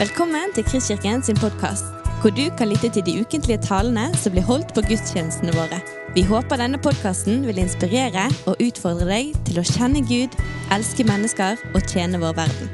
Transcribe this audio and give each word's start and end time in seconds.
Velkommen 0.00 0.54
til 0.56 0.64
Kristkirken 0.64 1.20
sin 1.22 1.36
podkast, 1.36 1.84
hvor 2.20 2.32
du 2.32 2.46
kan 2.58 2.70
lytte 2.72 2.88
til 2.88 3.02
de 3.04 3.20
ukentlige 3.20 3.60
talene 3.60 4.06
som 4.16 4.32
blir 4.32 4.46
holdt 4.48 4.70
på 4.72 4.80
gudstjenestene 4.88 5.52
våre. 5.52 5.76
Vi 6.16 6.22
håper 6.24 6.56
denne 6.56 6.78
podkasten 6.80 7.42
vil 7.44 7.60
inspirere 7.60 8.22
og 8.48 8.62
utfordre 8.64 9.04
deg 9.10 9.34
til 9.44 9.60
å 9.60 9.64
kjenne 9.68 10.00
Gud, 10.08 10.38
elske 10.72 11.04
mennesker 11.04 11.60
og 11.74 11.84
tjene 11.84 12.20
vår 12.22 12.32
verden. 12.38 12.72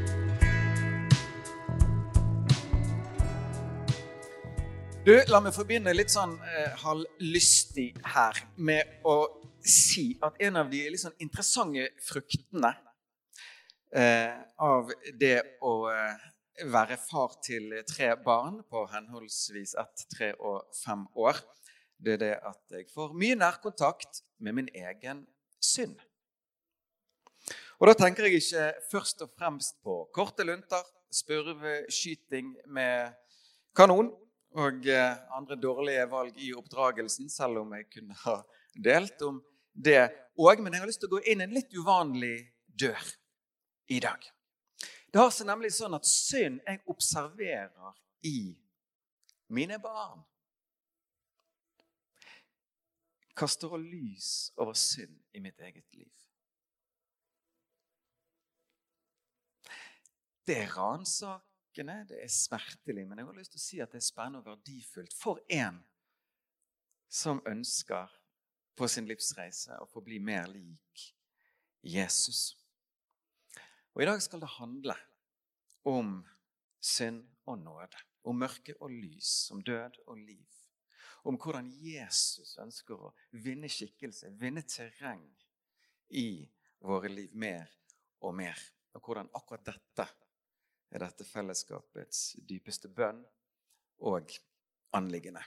Du, 5.03 5.11
La 5.27 5.43
meg 5.43 5.59
forbinde 5.59 5.97
litt 5.99 6.15
sånn 6.15 6.39
eh, 6.39 6.79
halvlystig 6.85 7.89
her 8.15 8.39
med 8.55 9.03
å 9.03 9.17
si 9.67 10.13
at 10.23 10.39
en 10.47 10.63
av 10.63 10.71
de 10.71 10.87
litt 10.95 11.03
sånn 11.03 11.19
interessante 11.19 11.91
fruktene 12.07 12.71
eh, 13.91 14.31
av 14.63 14.95
det 15.19 15.41
å 15.67 15.77
eh, 15.91 16.33
være 16.65 16.97
far 16.97 17.37
til 17.45 17.73
tre 17.89 18.15
barn 18.25 18.63
på 18.71 18.87
henholdsvis 18.93 19.75
ett, 19.81 20.05
tre 20.13 20.33
og 20.41 20.65
fem 20.85 21.05
år, 21.15 21.41
det 21.99 22.17
er 22.17 22.21
det 22.23 22.35
at 22.45 22.77
jeg 22.77 22.89
får 22.93 23.15
mye 23.17 23.37
nærkontakt 23.39 24.23
med 24.39 24.57
min 24.57 24.69
egen 24.75 25.25
synd. 25.61 25.97
Og 27.81 27.91
da 27.91 27.95
tenker 27.97 28.25
jeg 28.25 28.41
ikke 28.41 28.67
først 28.91 29.23
og 29.25 29.33
fremst 29.37 29.77
på 29.85 30.07
korte 30.17 30.45
lunter, 30.45 30.85
spurveskyting 31.13 32.55
med 32.73 33.13
kanon 33.77 34.11
og 34.57 34.89
eh, 34.89 35.19
andre 35.37 35.59
dårlige 35.61 36.07
valg 36.11 36.39
i 36.41 36.53
oppdragelsen, 36.57 37.29
selv 37.31 37.63
om 37.63 37.75
jeg 37.77 37.89
kunne 37.93 38.17
ha 38.25 38.39
delt 38.85 39.21
om 39.27 39.43
det 39.73 40.09
òg. 40.41 40.63
Men 40.65 40.73
jeg 40.73 40.85
har 40.85 40.91
lyst 40.91 41.05
til 41.05 41.13
å 41.13 41.19
gå 41.19 41.23
inn 41.33 41.45
en 41.45 41.53
litt 41.57 41.73
uvanlig 41.77 42.39
dør 42.67 43.13
i 43.93 44.01
dag. 44.01 44.25
Det 45.17 45.23
har 45.23 45.31
seg 45.33 45.47
nemlig 45.49 45.71
sånn 45.73 45.97
at 45.97 46.05
synd 46.05 46.59
jeg 46.69 46.83
observerer 46.93 47.95
i 48.29 48.51
mine 49.49 49.79
barn, 49.81 50.21
kaster 53.33 53.79
lys 53.81 54.51
over 54.61 54.77
synd 54.77 55.15
i 55.33 55.41
mitt 55.41 55.63
eget 55.65 55.87
liv. 55.97 56.11
Det 60.45 60.59
er 60.67 60.77
ransakende, 60.77 61.97
det 62.13 62.21
er 62.21 62.37
smertelig, 62.37 63.07
men 63.09 63.17
jeg 63.17 63.31
har 63.31 63.41
lyst 63.41 63.57
til 63.57 63.63
å 63.63 63.67
si 63.71 63.81
at 63.87 63.97
det 63.97 64.03
er 64.03 64.07
spennende 64.11 64.45
og 64.45 64.51
verdifullt 64.51 65.17
for 65.17 65.41
en 65.49 65.81
som 67.09 67.41
ønsker 67.49 68.13
på 68.77 68.93
sin 68.93 69.09
livsreise 69.09 69.81
å 69.81 69.89
få 69.89 70.05
bli 70.05 70.21
mer 70.21 70.53
lik 70.53 71.09
Jesus. 71.81 72.51
Og 73.97 74.03
I 74.05 74.07
dag 74.11 74.19
skal 74.21 74.43
det 74.43 74.49
handle 74.59 74.95
om 75.89 76.19
synd 76.85 77.23
og 77.49 77.57
nåde, 77.63 78.03
om 78.29 78.37
mørke 78.37 78.75
og 78.85 78.91
lys, 78.93 79.49
om 79.55 79.63
død 79.65 79.97
og 80.07 80.19
liv. 80.21 80.59
Om 81.25 81.39
hvordan 81.41 81.71
Jesus 81.81 82.59
ønsker 82.61 83.07
å 83.09 83.15
vinne 83.33 83.71
skikkelse, 83.73 84.35
vinne 84.37 84.67
terreng 84.69 85.25
i 86.13 86.45
våre 86.85 87.09
liv 87.09 87.33
mer 87.33 87.73
og 88.21 88.37
mer. 88.37 88.61
Og 88.93 89.01
hvordan 89.01 89.33
akkurat 89.33 89.65
dette 89.65 90.09
er 90.93 91.07
dette 91.07 91.25
fellesskapets 91.25 92.35
dypeste 92.45 92.93
bønn 92.93 93.25
og 94.05 94.37
anliggende. 94.93 95.41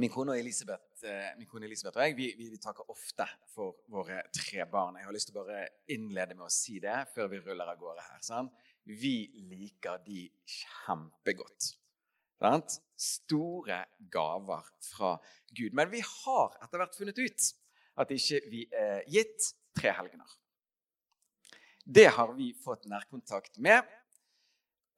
Min 0.00 0.08
kone 0.08 0.38
Elisabeth, 0.40 1.04
eh, 1.04 1.34
min 1.36 1.46
kone 1.46 1.66
Elisabeth 1.68 1.98
og 1.98 2.06
jeg 2.06 2.14
vi, 2.16 2.30
vi, 2.38 2.56
takker 2.56 2.88
ofte 2.88 3.26
for 3.52 3.82
våre 3.92 4.22
tre 4.32 4.64
barn. 4.70 4.96
Jeg 4.96 5.04
har 5.04 5.12
lyst 5.12 5.28
til 5.28 5.36
å 5.36 5.42
bare 5.42 5.66
innlede 5.92 6.36
med 6.38 6.46
å 6.46 6.52
si 6.52 6.78
det 6.80 6.94
før 7.12 7.28
vi 7.28 7.40
ruller 7.44 7.68
av 7.68 7.76
gårde 7.80 8.06
her. 8.06 8.22
Sant? 8.24 8.56
Vi 8.88 9.28
liker 9.50 10.00
de 10.06 10.24
kjempegodt. 10.48 11.74
Sant? 12.40 12.78
Store 12.96 13.82
gaver 14.16 14.72
fra 14.88 15.12
Gud. 15.52 15.76
Men 15.76 15.92
vi 15.92 16.00
har 16.00 16.56
etter 16.64 16.80
hvert 16.80 16.96
funnet 16.96 17.20
ut 17.20 17.52
at 18.00 18.16
ikke 18.16 18.40
vi 18.48 18.64
er 18.72 19.04
gitt 19.12 19.52
tre 19.76 19.92
helgener. 20.00 20.38
Det 21.84 22.08
har 22.16 22.32
vi 22.38 22.54
fått 22.64 22.88
nærkontakt 22.88 23.60
med. 23.60 23.84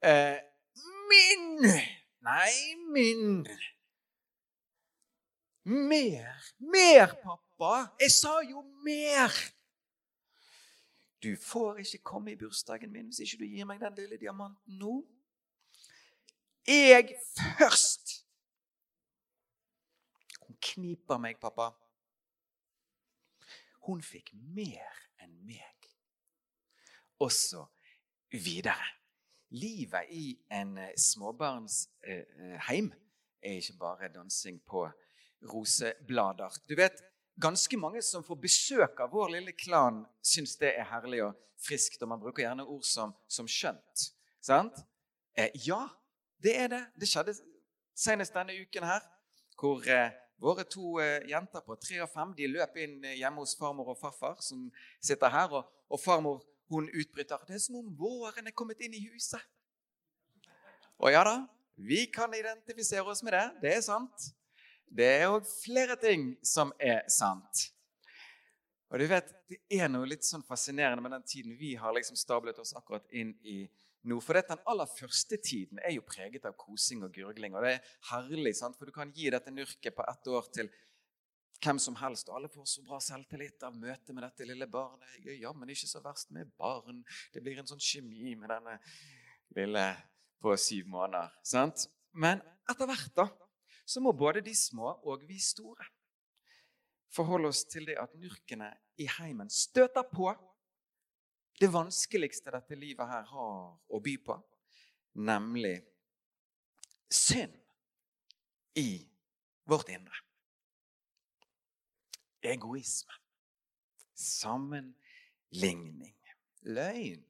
Eh, 0.05 0.39
min 1.11 1.65
Nei, 2.25 2.53
min 2.95 3.43
Mer! 5.65 6.53
Mer, 6.59 7.13
pappa! 7.23 7.95
Jeg 7.99 8.11
sa 8.11 8.37
jo 8.45 8.61
mer! 8.85 9.33
Du 11.23 11.31
får 11.41 11.79
ikke 11.81 11.97
komme 12.05 12.31
i 12.31 12.37
bursdagen 12.37 12.91
min 12.93 13.07
hvis 13.09 13.23
ikke 13.25 13.39
du 13.41 13.47
gir 13.49 13.65
meg 13.65 13.79
den 13.81 13.95
lille 13.97 14.19
diamanten 14.21 14.77
nå. 14.77 14.99
Jeg 16.67 17.15
først! 17.33 18.13
Hun 20.45 20.57
kniper 20.61 21.17
meg, 21.17 21.39
pappa. 21.41 21.71
Hun 23.87 24.03
fikk 24.05 24.35
mer 24.53 24.99
enn 25.21 25.33
meg. 25.47 25.89
Og 27.25 27.31
så 27.33 27.63
videre. 28.29 28.85
Livet 29.49 30.13
i 30.13 30.27
en 30.53 30.77
småbarnsheim 30.99 32.93
er 33.41 33.57
ikke 33.57 33.77
bare 33.81 34.13
dansing 34.13 34.61
på 34.67 34.85
roseblader. 35.43 36.55
Du 36.69 36.75
vet, 36.79 37.03
Ganske 37.35 37.77
mange 37.77 37.99
som 38.01 38.23
får 38.23 38.37
besøk 38.39 38.99
av 39.03 39.11
vår 39.11 39.33
lille 39.33 39.51
klan, 39.51 40.05
syns 40.23 40.55
det 40.55 40.69
er 40.79 40.87
herlig 40.87 41.19
og 41.25 41.33
friskt. 41.59 41.99
Og 41.99 42.07
man 42.07 42.21
bruker 42.21 42.45
gjerne 42.45 42.63
ord 42.63 42.85
som, 42.87 43.11
som 43.27 43.47
skjønt. 43.47 44.05
Sant? 44.39 44.77
Eh, 45.35 45.51
ja, 45.67 45.81
det 46.39 46.53
er 46.55 46.69
det. 46.71 46.83
Det 46.95 47.09
skjedde 47.11 47.35
senest 47.95 48.35
denne 48.35 48.55
uken 48.55 48.87
her, 48.87 49.03
hvor 49.59 49.83
eh, 49.83 50.15
våre 50.39 50.63
to 50.63 50.95
eh, 51.03 51.27
jenter 51.27 51.65
på 51.65 51.75
tre 51.83 51.99
og 52.05 52.13
fem 52.13 52.31
de 52.37 52.47
løp 52.53 52.79
inn 52.79 53.03
eh, 53.03 53.17
hjemme 53.19 53.43
hos 53.43 53.57
farmor 53.59 53.91
og 53.91 53.99
farfar, 53.99 54.39
som 54.39 54.69
sitter 55.03 55.35
her. 55.35 55.59
Og, 55.59 55.67
og 55.91 55.99
farmor 55.99 56.39
hun 56.71 56.87
utbryter 56.87 57.43
det 57.49 57.59
er 57.59 57.65
som 57.65 57.81
om 57.81 57.91
våren 57.99 58.47
er 58.47 58.55
kommet 58.55 58.79
inn 58.79 58.95
i 58.95 59.03
huset. 59.09 59.43
Og 61.03 61.11
ja 61.11 61.27
da, 61.27 61.35
vi 61.75 62.05
kan 62.07 62.31
identifisere 62.31 63.03
oss 63.03 63.25
med 63.27 63.35
det. 63.35 63.45
Det 63.59 63.75
er 63.75 63.83
sant. 63.83 64.31
Det 64.85 65.07
er 65.19 65.29
òg 65.29 65.47
flere 65.47 65.97
ting 65.99 66.35
som 66.45 66.71
er 66.79 67.03
sant. 67.11 67.69
Og 68.93 69.01
du 69.01 69.07
vet, 69.09 69.31
Det 69.45 69.77
er 69.77 69.89
noe 69.91 70.07
litt 70.09 70.25
sånn 70.25 70.41
fascinerende 70.41 71.03
med 71.05 71.11
den 71.13 71.25
tiden 71.29 71.57
vi 71.59 71.75
har 71.77 71.93
liksom 71.93 72.17
stablet 72.17 72.57
oss 72.57 72.73
akkurat 72.73 73.05
inn 73.13 73.35
i 73.45 73.69
nå. 74.09 74.17
For 74.23 74.33
den 74.39 74.63
aller 74.65 74.89
første 74.89 75.37
tiden 75.37 75.77
er 75.85 75.93
jo 75.93 76.01
preget 76.01 76.47
av 76.49 76.55
kosing 76.57 77.03
og 77.05 77.13
gurgling. 77.13 77.53
Og 77.53 77.61
det 77.61 77.75
er 77.75 77.91
herlig, 78.09 78.55
sant? 78.57 78.77
for 78.77 78.89
du 78.89 78.95
kan 78.95 79.11
gi 79.13 79.29
dette 79.29 79.53
nurket 79.53 79.93
på 79.93 80.05
ett 80.09 80.31
år 80.33 80.49
til 80.53 80.71
hvem 81.61 81.77
som 81.81 81.97
helst. 82.01 82.29
Og 82.29 82.39
alle 82.39 82.49
får 82.49 82.65
så 82.71 82.83
bra 82.87 82.97
selvtillit 82.97 83.61
av 83.67 83.77
møtet 83.77 84.13
med 84.15 84.25
dette 84.25 84.49
lille 84.49 84.65
barnet. 84.65 85.13
Jeg 85.19 85.35
er 85.35 85.43
jammen 85.45 85.69
ikke 85.69 85.91
så 85.91 86.01
verst 86.01 86.33
med 86.33 86.49
barn. 86.57 87.03
Det 87.33 87.45
blir 87.45 87.61
en 87.61 87.69
sånn 87.69 87.81
kjemi 87.81 88.33
med 88.33 88.49
denne 88.49 88.79
lille 89.55 89.87
på 90.41 90.57
syv 90.57 90.89
måneder. 90.97 91.33
sant? 91.43 91.85
Men 92.13 92.41
etter 92.69 92.89
hvert, 92.89 93.13
da 93.13 93.29
så 93.85 94.01
må 94.01 94.11
både 94.17 94.41
de 94.41 94.55
små 94.55 94.91
og 95.05 95.23
vi 95.29 95.39
store 95.39 95.85
forholde 97.15 97.47
oss 97.47 97.63
til 97.69 97.85
det 97.87 97.95
at 98.01 98.15
nurkene 98.19 98.69
i 98.99 99.07
heimen 99.17 99.49
støter 99.51 100.03
på 100.09 100.33
det 101.59 101.69
vanskeligste 101.71 102.51
dette 102.51 102.75
livet 102.75 103.07
her 103.07 103.23
har 103.29 103.77
å 103.87 103.99
by 104.03 104.17
på, 104.25 104.35
nemlig 105.23 105.77
synd 107.07 107.55
i 108.75 109.07
vårt 109.63 109.89
indre. 109.95 110.19
Egoisme, 112.45 113.15
sammenligning, 114.19 116.17
løgn, 116.67 117.23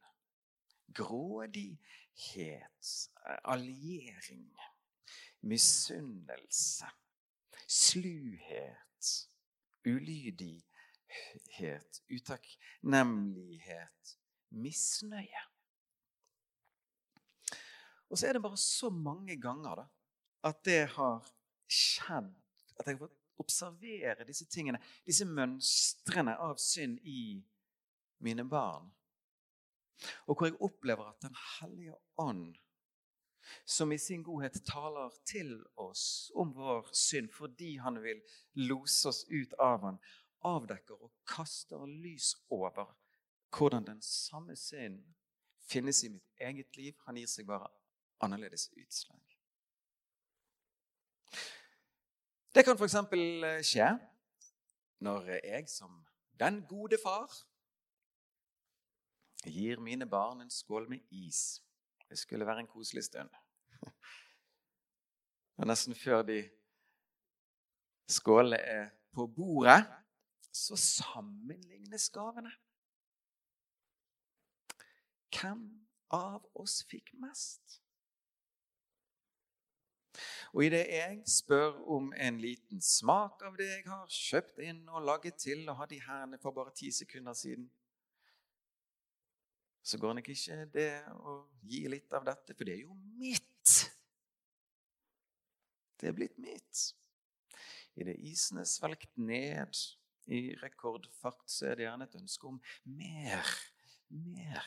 grådighet, 0.98 2.90
alliering 3.46 4.50
misunnelse, 5.46 6.86
sluhet, 7.68 9.30
ulydighet, 9.86 12.02
utakknemlighet, 12.10 14.18
misnøye. 14.50 15.44
Og 18.10 18.18
så 18.18 18.28
er 18.28 18.34
det 18.34 18.46
bare 18.46 18.58
så 18.58 18.90
mange 18.90 19.42
ganger 19.42 19.76
da, 19.82 19.86
at 20.46 20.66
det 20.66 20.88
har 20.94 21.26
skjedd 21.66 22.34
At 22.76 22.88
jeg 22.88 22.98
har 22.98 23.08
fått 23.08 23.22
observere 23.40 24.26
disse 24.28 24.46
tingene, 24.52 24.82
disse 25.08 25.24
mønstrene 25.26 26.36
av 26.44 26.58
synd 26.60 27.00
i 27.08 27.40
mine 28.24 28.44
barn. 28.48 28.90
Og 30.28 30.36
hvor 30.36 30.50
jeg 30.50 30.60
opplever 30.60 31.08
at 31.08 31.22
Den 31.24 31.36
hellige 31.60 31.96
ånd 32.20 32.58
som 33.66 33.92
i 33.92 33.98
sin 33.98 34.24
godhet 34.24 34.62
taler 34.68 35.14
til 35.28 35.58
oss 35.82 36.32
om 36.36 36.54
vår 36.56 36.90
synd 36.94 37.32
fordi 37.34 37.76
han 37.78 38.02
vil 38.04 38.22
lose 38.70 39.10
oss 39.10 39.26
ut 39.30 39.54
av 39.60 39.82
den, 39.86 40.00
avdekker 40.46 40.98
og 41.02 41.12
kaster 41.28 41.86
lys 41.90 42.36
over 42.50 42.94
hvordan 43.56 43.86
den 43.88 44.02
samme 44.02 44.56
synd 44.56 45.02
finnes 45.70 46.04
i 46.04 46.10
mitt 46.10 46.28
eget 46.42 46.78
liv. 46.78 46.94
Han 47.06 47.18
gir 47.18 47.30
seg 47.30 47.48
bare 47.48 47.72
annerledes 48.24 48.70
utslag. 48.78 49.22
Det 52.56 52.64
kan 52.64 52.78
f.eks. 52.80 52.96
skje 53.68 53.90
når 55.04 55.32
jeg 55.44 55.70
som 55.70 56.06
den 56.40 56.62
gode 56.70 56.98
far 57.04 57.32
gir 59.46 59.80
mine 59.80 60.08
barn 60.10 60.42
en 60.42 60.52
skål 60.52 60.90
med 60.90 61.00
is. 61.12 61.65
Det 62.10 62.18
skulle 62.20 62.46
være 62.46 62.60
en 62.60 62.68
koselig 62.72 63.04
stund. 63.04 63.30
Og 65.58 65.68
nesten 65.68 65.96
før 65.96 66.22
de 66.28 66.42
skålene 68.12 68.58
er 68.58 68.90
på 69.16 69.28
bordet, 69.28 69.86
så 70.52 70.76
sammenlignes 70.80 72.10
gavene. 72.10 72.52
Hvem 75.36 75.66
av 76.16 76.44
oss 76.56 76.80
fikk 76.88 77.12
mest? 77.20 77.82
Og 80.56 80.64
idet 80.64 80.86
jeg 80.88 81.24
spør 81.28 81.82
om 81.92 82.14
en 82.16 82.38
liten 82.40 82.82
smak 82.82 83.42
av 83.44 83.58
det 83.60 83.68
jeg 83.68 83.84
har 83.90 84.12
kjøpt 84.12 84.62
inn 84.64 84.86
og 84.88 85.04
laget 85.04 85.36
til 85.42 85.66
og 85.68 85.82
hadde 85.82 85.98
i 85.98 86.04
hendene 86.06 86.40
for 86.40 86.56
bare 86.56 86.72
ti 86.76 86.92
sekunder 86.96 87.36
siden, 87.36 87.68
så 89.86 90.00
går 90.02 90.18
nok 90.18 90.30
ikke 90.34 90.64
det 90.74 90.90
å 91.14 91.36
gi 91.70 91.84
litt 91.92 92.14
av 92.18 92.26
dette, 92.26 92.56
for 92.58 92.66
det 92.66 92.74
er 92.74 92.86
jo 92.88 92.96
mitt. 93.20 93.74
Det 96.02 96.10
er 96.10 96.16
blitt 96.18 96.40
mitt. 96.42 96.88
Idet 97.96 98.18
isen 98.26 98.60
er 98.60 98.68
svelgt 98.68 99.14
ned 99.22 99.78
i 100.34 100.56
rekordfart, 100.58 101.46
så 101.52 101.70
er 101.70 101.78
det 101.78 101.86
gjerne 101.86 102.10
et 102.10 102.18
ønske 102.18 102.50
om 102.50 102.58
mer, 102.98 103.54
mer. 104.10 104.66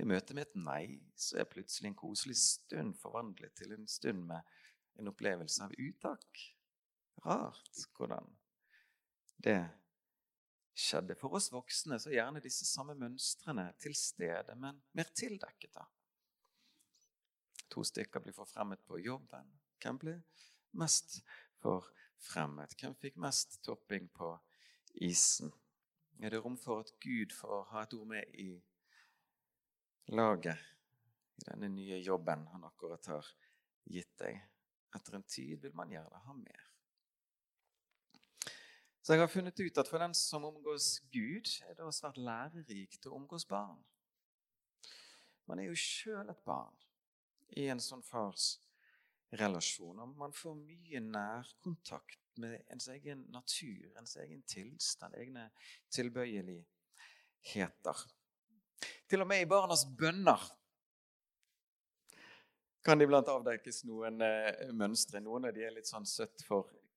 I 0.00 0.06
møte 0.08 0.34
med 0.34 0.46
et 0.46 0.56
nei 0.62 0.84
så 1.18 1.42
er 1.42 1.50
plutselig 1.50 1.90
en 1.90 1.98
koselig 1.98 2.38
stund 2.40 2.94
forvandlet 3.02 3.52
til 3.58 3.74
en 3.74 3.90
stund 3.90 4.22
med 4.30 4.54
en 4.98 5.10
opplevelse 5.10 5.66
av 5.66 5.74
uttak. 5.74 6.46
Rart 7.26 7.84
hvordan 7.98 8.30
det 9.42 9.58
skjedde. 10.74 11.16
For 11.20 11.34
oss 11.36 11.50
voksne 11.52 11.98
så 12.00 12.10
er 12.10 12.18
gjerne 12.20 12.42
disse 12.44 12.66
samme 12.68 12.94
mønstrene 12.98 13.68
til 13.82 13.94
stede, 13.96 14.56
men 14.56 14.80
mer 14.96 15.10
tildekket. 15.14 15.74
da. 15.74 15.86
To 17.72 17.84
stykker 17.84 18.20
blir 18.20 18.36
forfremmet 18.36 18.84
på 18.86 19.00
jobben. 19.00 19.48
Hvem 19.82 19.98
ble 19.98 20.16
mest 20.78 21.22
forfremmet? 21.62 22.76
Hvem 22.80 22.96
fikk 23.00 23.16
mest 23.16 23.62
topping 23.64 24.10
på 24.12 24.34
isen? 25.00 25.52
Er 26.20 26.30
det 26.30 26.42
rom 26.44 26.58
for 26.60 26.84
at 26.84 26.92
Gud 27.00 27.32
får 27.34 27.64
ha 27.72 27.82
et 27.82 27.94
ord 27.96 28.06
med 28.06 28.34
i 28.38 28.52
laget 30.12 30.58
i 31.40 31.44
denne 31.46 31.68
nye 31.72 31.98
jobben 31.98 32.46
han 32.52 32.64
akkurat 32.64 33.06
har 33.06 33.26
gitt 33.84 34.12
deg. 34.20 34.42
Etter 34.94 35.16
en 35.16 35.24
tid 35.24 35.62
vil 35.62 35.74
man 35.74 35.90
gjerne 35.90 36.20
ha 36.26 36.34
mer. 36.36 36.71
Så 39.02 39.16
jeg 39.16 39.24
har 39.24 39.30
funnet 39.30 39.58
ut 39.58 39.78
at 39.78 39.88
for 39.90 39.98
den 39.98 40.12
som 40.14 40.44
omgås 40.46 41.00
Gud, 41.10 41.48
er 41.66 41.74
det 41.74 41.94
svært 41.94 42.18
lærerikt 42.22 43.06
å 43.10 43.16
omgås 43.16 43.44
barn. 43.50 43.80
Man 45.50 45.58
er 45.58 45.66
jo 45.66 45.78
sjøl 45.78 46.30
et 46.30 46.44
barn 46.46 46.76
i 47.58 47.66
en 47.72 47.82
sånn 47.82 48.04
fars 48.06 48.60
relasjon. 49.40 49.98
Og 49.98 50.12
man 50.20 50.32
får 50.36 50.54
mye 50.60 51.00
nærkontakt 51.02 52.20
med 52.42 52.62
ens 52.72 52.86
egen 52.94 53.24
natur, 53.34 53.90
ens 53.98 54.16
egen 54.22 54.42
tilstand, 54.48 55.14
egne 55.18 55.48
tilbøyeligheter. 55.92 58.04
Til 59.10 59.24
og 59.24 59.28
med 59.28 59.42
i 59.42 59.50
barnas 59.50 59.84
bønner 59.98 60.42
kan 62.82 62.98
de 62.98 63.06
iblant 63.06 63.28
avdekkes 63.30 63.84
noen 63.86 64.22
eh, 64.26 64.70
mønstre. 64.74 65.20
Noen 65.22 65.50
av 65.50 65.54
de 65.54 65.66
er 65.66 65.74
litt 65.74 65.90
sånn 65.90 66.06
søtt 66.08 66.42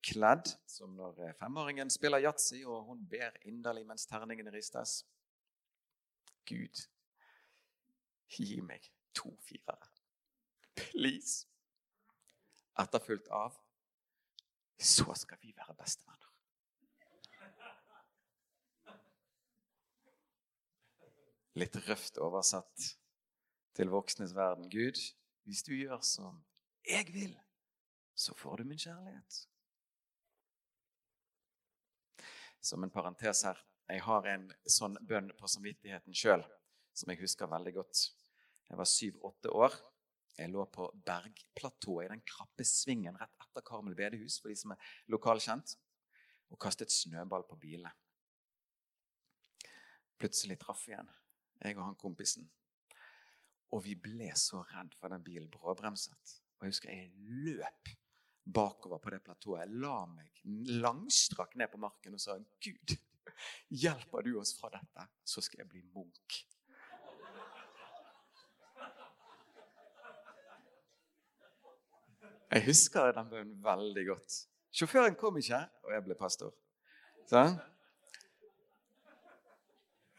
forkledd, 0.06 0.58
som 0.68 0.90
når 0.96 1.20
eh, 1.24 1.34
femåringen 1.40 1.90
spiller 1.90 2.22
yatzy 2.22 2.64
og 2.66 2.86
hun 2.86 3.08
ber 3.10 3.34
inderlig 3.46 3.86
mens 3.86 4.06
terningene 4.06 4.52
ristes. 4.54 5.06
Gud, 6.46 6.86
gi 8.30 8.62
meg 8.62 8.86
to 9.14 9.34
firere. 9.42 9.90
Please. 10.76 11.48
Etterfulgt 12.78 13.28
av 13.32 13.56
Så 14.78 15.14
skal 15.16 15.38
vi 15.42 15.54
være 15.56 15.74
bestevenner. 15.74 16.32
litt 21.56 21.78
røft 21.88 22.18
oversatt 22.20 22.98
til 23.80 23.88
voksnes 23.88 24.34
verden. 24.36 24.68
Gud, 24.68 25.00
hvis 25.48 25.64
du 25.64 25.72
gjør 25.72 26.02
som 26.04 26.44
jeg 26.84 27.08
vil, 27.14 27.32
så 28.12 28.36
får 28.36 28.58
du 28.58 28.64
min 28.68 28.78
kjærlighet. 28.78 29.55
Som 32.66 32.84
en 32.84 32.94
parentes 32.94 33.44
her 33.46 33.60
jeg 33.86 34.02
har 34.02 34.26
en 34.26 34.46
sånn 34.66 34.96
bønn 35.06 35.28
på 35.38 35.48
samvittigheten 35.50 36.16
sjøl 36.18 36.42
som 36.96 37.12
jeg 37.12 37.20
husker 37.22 37.50
veldig 37.52 37.74
godt. 37.76 38.00
Jeg 38.66 38.80
var 38.80 38.90
syv-åtte 38.90 39.52
år. 39.54 39.76
Jeg 40.40 40.50
lå 40.52 40.64
på 40.74 40.88
bergplatået 41.06 42.08
i 42.08 42.12
den 42.12 42.24
krappe 42.28 42.66
svingen 42.68 43.18
rett 43.20 43.46
etter 43.46 43.64
Karmel 43.68 43.96
bedehus 43.96 44.40
for 44.42 44.50
de 44.50 44.58
som 44.60 44.74
er 44.74 44.90
lokalkjent, 45.14 45.76
og 46.50 46.60
kastet 46.62 46.92
snøball 46.92 47.46
på 47.48 47.60
bilene. 47.62 47.92
Plutselig 50.18 50.58
traff 50.62 50.88
vi 50.88 50.96
en 50.98 51.12
jeg 51.62 51.78
og 51.78 51.86
han 51.86 52.00
kompisen. 52.00 52.50
Og 53.74 53.84
vi 53.86 53.96
ble 54.00 54.32
så 54.40 54.64
redd 54.74 54.96
for 55.00 55.14
den 55.14 55.24
bilen 55.24 55.52
bråbremset. 55.52 56.36
Og 56.58 56.66
jeg 56.66 56.74
husker 56.74 56.92
jeg 56.92 57.14
løp 57.46 57.94
bakover 58.46 59.02
på 59.02 59.10
det 59.14 59.22
platået. 59.26 59.66
Jeg 59.66 59.82
la 59.82 60.06
meg 60.06 60.42
langstrakk 60.82 61.56
ned 61.58 61.72
på 61.72 61.82
marken 61.82 62.14
og 62.14 62.22
sa, 62.22 62.38
'Gud, 62.38 62.98
hjelper 63.70 64.22
du 64.26 64.38
oss 64.40 64.54
fra 64.60 64.70
dette, 64.74 65.08
så 65.26 65.42
skal 65.42 65.64
jeg 65.64 65.70
bli 65.70 65.86
munk.' 65.94 66.44
Jeg 72.56 72.64
husker 72.70 73.12
den 73.12 73.30
bønnen 73.30 73.64
veldig 73.64 74.04
godt. 74.08 74.36
Sjåføren 74.72 75.16
kom 75.20 75.38
ikke, 75.38 75.58
og 75.84 75.92
jeg 75.92 76.04
ble 76.06 76.16
pastor. 76.16 76.54
Sånn? 77.28 77.58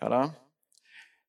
Ja 0.02 0.10
da. 0.12 0.20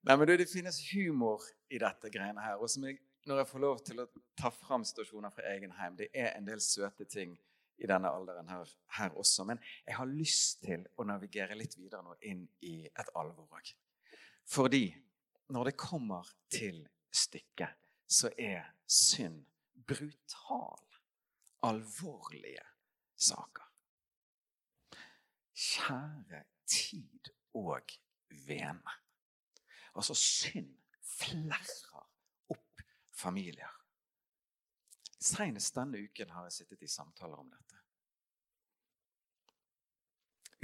Nei, 0.08 0.16
men 0.16 0.28
Det 0.28 0.50
finnes 0.52 0.82
humor 0.92 1.46
i 1.70 1.80
dette 1.80 2.10
greiene 2.12 2.44
her. 2.44 2.58
Og 2.60 2.70
som 2.72 2.84
jeg, 2.88 3.00
når 3.28 3.42
jeg 3.42 3.50
får 3.50 3.64
lov 3.64 3.80
til 3.86 4.02
å 4.02 4.08
ta 4.40 4.50
fram 4.54 4.86
situasjoner 4.88 5.34
fra 5.34 5.52
egen 5.54 5.74
heim, 5.78 5.98
det 6.00 6.10
er 6.16 6.34
en 6.38 6.48
del 6.48 6.62
søte 6.64 7.06
ting 7.10 7.36
i 7.78 7.90
denne 7.90 8.10
alderen 8.10 8.48
her, 8.50 8.70
her 8.98 9.18
også. 9.20 9.46
Men 9.46 9.60
jeg 9.86 9.98
har 9.98 10.10
lyst 10.10 10.64
til 10.66 10.86
å 10.98 11.06
navigere 11.08 11.58
litt 11.60 11.78
videre 11.78 12.04
nå 12.06 12.16
inn 12.30 12.46
i 12.66 12.78
et 12.88 13.12
alvor 13.20 13.60
òg. 13.60 13.74
Fordi 14.48 14.86
når 15.54 15.72
det 15.72 15.80
kommer 15.80 16.30
til 16.52 16.82
stykket, 17.14 17.76
så 18.08 18.32
er 18.40 18.72
synd 18.88 19.44
brutal, 19.88 20.84
alvorlige 21.68 22.64
saker. 23.16 23.66
Kjære 25.58 26.44
tid 26.70 27.32
og 27.58 27.98
vene. 28.48 28.98
Altså 29.98 30.16
synd 30.18 30.76
flerrer 31.02 31.97
familier. 33.18 33.74
Senest 35.20 35.76
denne 35.76 35.98
uken 36.06 36.30
har 36.36 36.46
jeg 36.46 36.60
sittet 36.60 36.84
i 36.86 36.92
samtaler 36.92 37.42
om 37.42 37.50
dette. 37.50 37.80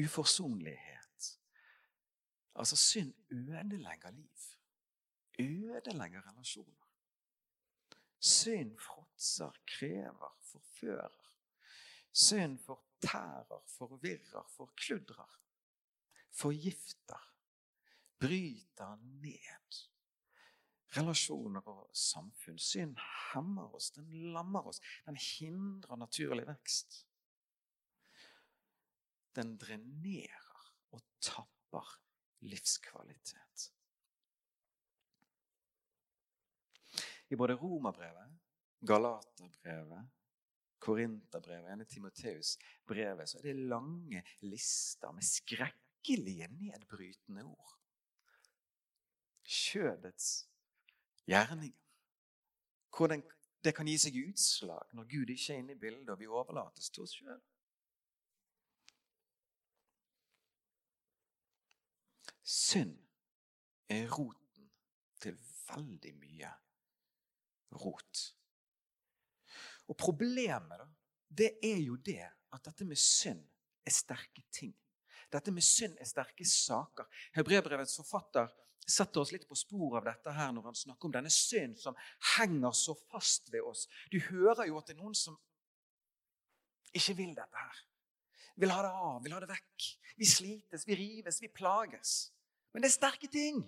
Uforsonlighet. 0.04 1.30
Altså 2.56 2.78
synd 2.78 3.14
ødelegger 3.32 4.12
liv. 4.12 4.48
Ødelegger 5.40 6.28
relasjoner. 6.30 6.90
Synd 8.20 8.78
fråtser, 8.80 9.52
krever, 9.68 10.38
forfører. 10.42 11.20
Synd 12.12 12.60
fortærer, 12.60 13.64
forvirrer, 13.68 14.48
forkludrer. 14.48 15.40
Forgifter 16.32 17.34
bryter 18.20 18.96
ned 18.96 19.93
relasjoner 20.98 21.66
og 21.70 21.90
samfunn. 21.98 22.60
Synd 22.62 22.98
hemmer 23.34 23.74
oss, 23.76 23.92
den 23.96 24.10
lammer 24.36 24.70
oss, 24.70 24.82
den 25.08 25.18
hindrer 25.20 26.00
naturlig 26.00 26.48
vekst. 26.50 27.04
Den 29.34 29.56
drenerer 29.58 30.68
og 30.94 31.02
tapper 31.24 31.96
livskvalitet. 32.46 33.70
I 37.34 37.38
både 37.40 37.56
Romerbrevet, 37.58 38.36
Galaterbrevet, 38.86 40.12
Korinterbrevet 40.84 41.72
ene 41.72 41.86
Timoteus-brevet 41.88 43.30
så 43.32 43.40
er 43.40 43.46
det 43.48 43.70
lange 43.72 44.20
lister 44.44 45.14
med 45.16 45.24
skrekkelige 45.24 46.50
nedbrytende 46.52 47.46
ord 47.48 47.78
Kjødets 49.44 50.28
gjerninger. 51.28 51.80
Hvordan 52.98 53.24
det 53.64 53.74
kan 53.76 53.88
gi 53.88 53.96
seg 53.98 54.20
utslag 54.20 54.92
når 54.98 55.08
Gud 55.10 55.32
ikke 55.32 55.54
er 55.54 55.62
inne 55.62 55.76
i 55.76 55.80
bildet, 55.80 56.10
og 56.12 56.20
vi 56.20 56.28
overlates 56.28 56.90
til 56.92 57.06
oss 57.06 57.16
sjøl. 57.16 57.42
Synd 62.44 62.98
er 63.90 64.10
roten 64.12 64.68
til 65.24 65.38
veldig 65.70 66.14
mye 66.20 66.52
rot. 67.80 68.24
Og 69.88 69.98
problemet, 69.98 70.80
da, 70.80 70.88
det 71.30 71.52
er 71.64 71.80
jo 71.82 71.96
det 71.96 72.24
at 72.24 72.66
dette 72.68 72.86
med 72.86 73.00
synd 73.00 73.42
er 73.86 73.96
sterke 73.96 74.44
ting. 74.52 74.76
Dette 75.34 75.52
med 75.52 75.66
synd 75.66 75.96
er 76.00 76.08
sterke 76.08 76.46
saker. 76.46 77.08
Hebrebrevets 77.34 77.96
forfatter 77.98 78.52
setter 78.90 79.22
oss 79.24 79.32
litt 79.32 79.48
på 79.48 79.58
sporet 79.58 80.02
av 80.02 80.10
dette 80.10 80.34
her 80.36 80.52
når 80.56 80.70
han 80.70 80.78
snakker 80.78 81.08
om 81.08 81.16
denne 81.16 81.32
synd 81.32 81.78
som 81.80 81.98
henger 82.36 82.76
så 82.76 82.96
fast 83.08 83.52
ved 83.54 83.64
oss. 83.66 83.88
Du 84.12 84.20
hører 84.30 84.68
jo 84.70 84.78
at 84.80 84.90
det 84.90 84.98
er 84.98 85.02
noen 85.02 85.18
som 85.18 85.38
ikke 86.94 87.16
vil 87.18 87.34
dette 87.38 87.60
her. 87.60 87.84
Vil 88.62 88.74
ha 88.74 88.84
det 88.86 88.92
av, 88.92 89.22
vil 89.24 89.34
ha 89.34 89.42
det 89.42 89.50
vekk. 89.50 89.88
Vi 90.20 90.30
slites, 90.30 90.86
vi 90.88 90.98
rives, 91.00 91.42
vi 91.42 91.50
plages. 91.50 92.18
Men 92.74 92.84
det 92.84 92.92
er 92.92 92.96
sterke 92.98 93.30
ting. 93.32 93.64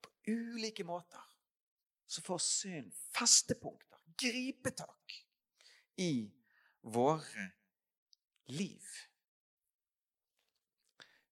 På 0.00 0.12
ulike 0.32 0.86
måter 0.86 1.22
så 2.06 2.22
får 2.22 2.40
synd 2.44 2.94
festepunkter, 3.16 4.00
gripetak, 4.16 5.22
i 5.96 6.28
våre 6.80 7.50
liv. 8.52 8.84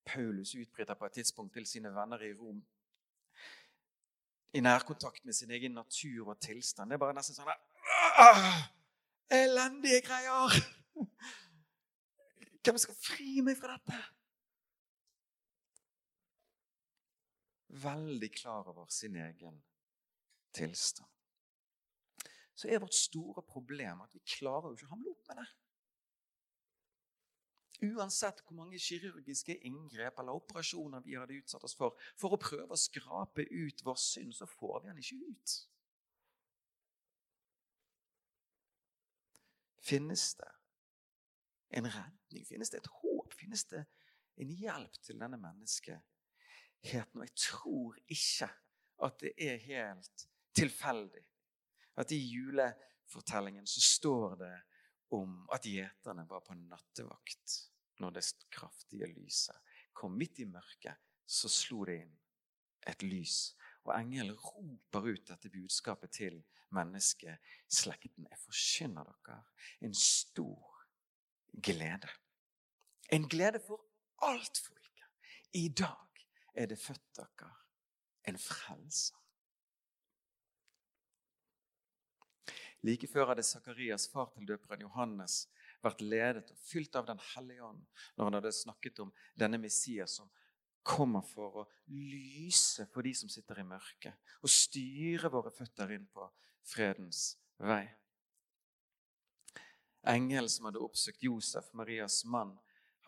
Paulus 0.04 0.54
utbryter 0.54 0.94
på 0.94 1.06
et 1.06 1.12
tidspunkt 1.20 1.52
til 1.56 1.66
sine 1.66 1.92
venner 1.94 2.22
i 2.22 2.32
Rom 2.34 2.62
i 4.54 4.60
nærkontakt 4.60 5.24
med 5.24 5.32
sin 5.32 5.50
egen 5.50 5.72
natur 5.74 6.28
og 6.28 6.40
tilstand. 6.40 6.90
Det 6.90 6.94
er 6.94 7.02
bare 7.02 7.14
nesten 7.16 7.34
sånn 7.34 7.50
Elendige 9.34 10.02
greier! 10.06 10.54
Hvem 12.64 12.78
skal 12.78 12.96
fri 12.96 13.40
meg 13.44 13.58
fra 13.58 13.74
dette? 13.74 13.98
Veldig 17.84 18.30
klar 18.36 18.70
over 18.70 18.86
sin 18.94 19.16
egen 19.18 19.58
tilstand. 20.54 21.10
Så 22.54 22.70
er 22.70 22.78
vårt 22.78 22.94
store 22.94 23.42
problem 23.42 24.04
at 24.04 24.14
vi 24.14 24.22
klarer 24.36 24.70
jo 24.70 24.78
ikke 24.78 24.86
å 24.86 24.94
hamle 24.94 25.10
opp 25.16 25.32
med 25.32 25.42
det. 25.42 25.48
Uansett 27.82 28.40
hvor 28.46 28.54
mange 28.54 28.78
kirurgiske 28.78 29.56
inngrep 29.66 30.18
eller 30.18 30.38
operasjoner 30.38 31.02
vi 31.02 31.16
hadde 31.18 31.40
utsatt 31.40 31.64
oss 31.66 31.74
for 31.74 31.98
for 32.20 32.36
å 32.36 32.40
prøve 32.40 32.76
å 32.76 32.80
skrape 32.80 33.46
ut 33.50 33.82
vår 33.84 33.98
synd, 33.98 34.34
så 34.36 34.46
får 34.46 34.82
vi 34.82 34.92
den 34.92 35.00
ikke 35.02 35.18
ut. 35.26 35.54
Finnes 39.84 40.34
det 40.38 40.52
en 41.76 41.90
redning? 41.90 42.46
Finnes 42.46 42.70
det 42.70 42.80
et 42.80 42.92
håp? 43.02 43.34
Finnes 43.36 43.66
det 43.68 43.82
en 44.40 44.52
hjelp 44.54 45.00
til 45.02 45.18
denne 45.20 45.36
menneskeheten? 45.40 47.18
Og 47.18 47.26
jeg 47.26 47.34
tror 47.42 47.98
ikke 48.06 48.48
at 49.04 49.18
det 49.20 49.34
er 49.36 49.58
helt 49.66 50.28
tilfeldig 50.54 51.24
at 52.00 52.14
i 52.14 52.18
julefortellingen 52.18 53.66
så 53.66 53.82
står 53.82 54.38
det 54.40 54.54
om 55.12 55.44
at 55.52 55.66
gjeterne 55.68 56.24
var 56.28 56.44
på 56.46 56.56
nattevakt 56.58 57.58
når 58.02 58.16
det 58.16 58.24
kraftige 58.54 59.08
lyset 59.12 59.74
kom 59.94 60.16
midt 60.18 60.40
i 60.42 60.48
mørket. 60.50 60.98
Så 61.26 61.48
slo 61.48 61.84
det 61.88 62.00
inn 62.02 62.16
et 62.90 63.02
lys, 63.06 63.54
og 63.86 63.94
engelen 63.96 64.36
roper 64.36 65.06
ut 65.14 65.28
dette 65.30 65.48
budskapet 65.48 66.12
til 66.12 66.42
menneskeslekten. 66.74 68.26
Jeg 68.28 68.40
forkynner 68.42 69.08
dere 69.08 69.38
en 69.86 69.94
stor 69.96 70.82
glede. 71.64 72.10
En 73.12 73.28
glede 73.28 73.62
for 73.64 73.80
alt 74.26 74.60
folket. 74.66 75.08
I 75.56 75.68
dag 75.68 76.24
er 76.54 76.68
det 76.68 76.80
født 76.82 77.06
dere 77.16 77.52
en 78.28 78.38
frelser. 78.40 79.23
Like 82.84 83.08
før 83.08 83.30
hadde 83.32 83.44
Sakarias, 83.46 84.06
far 84.12 84.28
til 84.34 84.46
døperen 84.48 84.84
Johannes, 84.84 85.46
vært 85.84 86.02
ledet 86.04 86.50
og 86.52 86.60
fylt 86.60 86.96
av 87.00 87.06
Den 87.08 87.20
hellige 87.32 87.64
ånd 87.64 87.82
når 88.16 88.28
han 88.28 88.38
hadde 88.38 88.52
snakket 88.52 89.00
om 89.04 89.12
denne 89.40 89.60
Messias 89.60 90.18
som 90.20 90.30
kommer 90.84 91.24
for 91.24 91.62
å 91.62 91.66
lyse 91.88 92.84
for 92.92 93.06
de 93.06 93.14
som 93.16 93.30
sitter 93.32 93.62
i 93.62 93.66
mørket, 93.66 94.12
og 94.44 94.52
styre 94.52 95.30
våre 95.32 95.52
føtter 95.54 95.94
inn 95.96 96.04
på 96.12 96.26
fredens 96.68 97.38
vei. 97.56 97.86
Engelen 100.04 100.50
som 100.52 100.68
hadde 100.68 100.82
oppsøkt 100.84 101.24
Josef, 101.24 101.70
Marias 101.72 102.20
mann, 102.28 102.52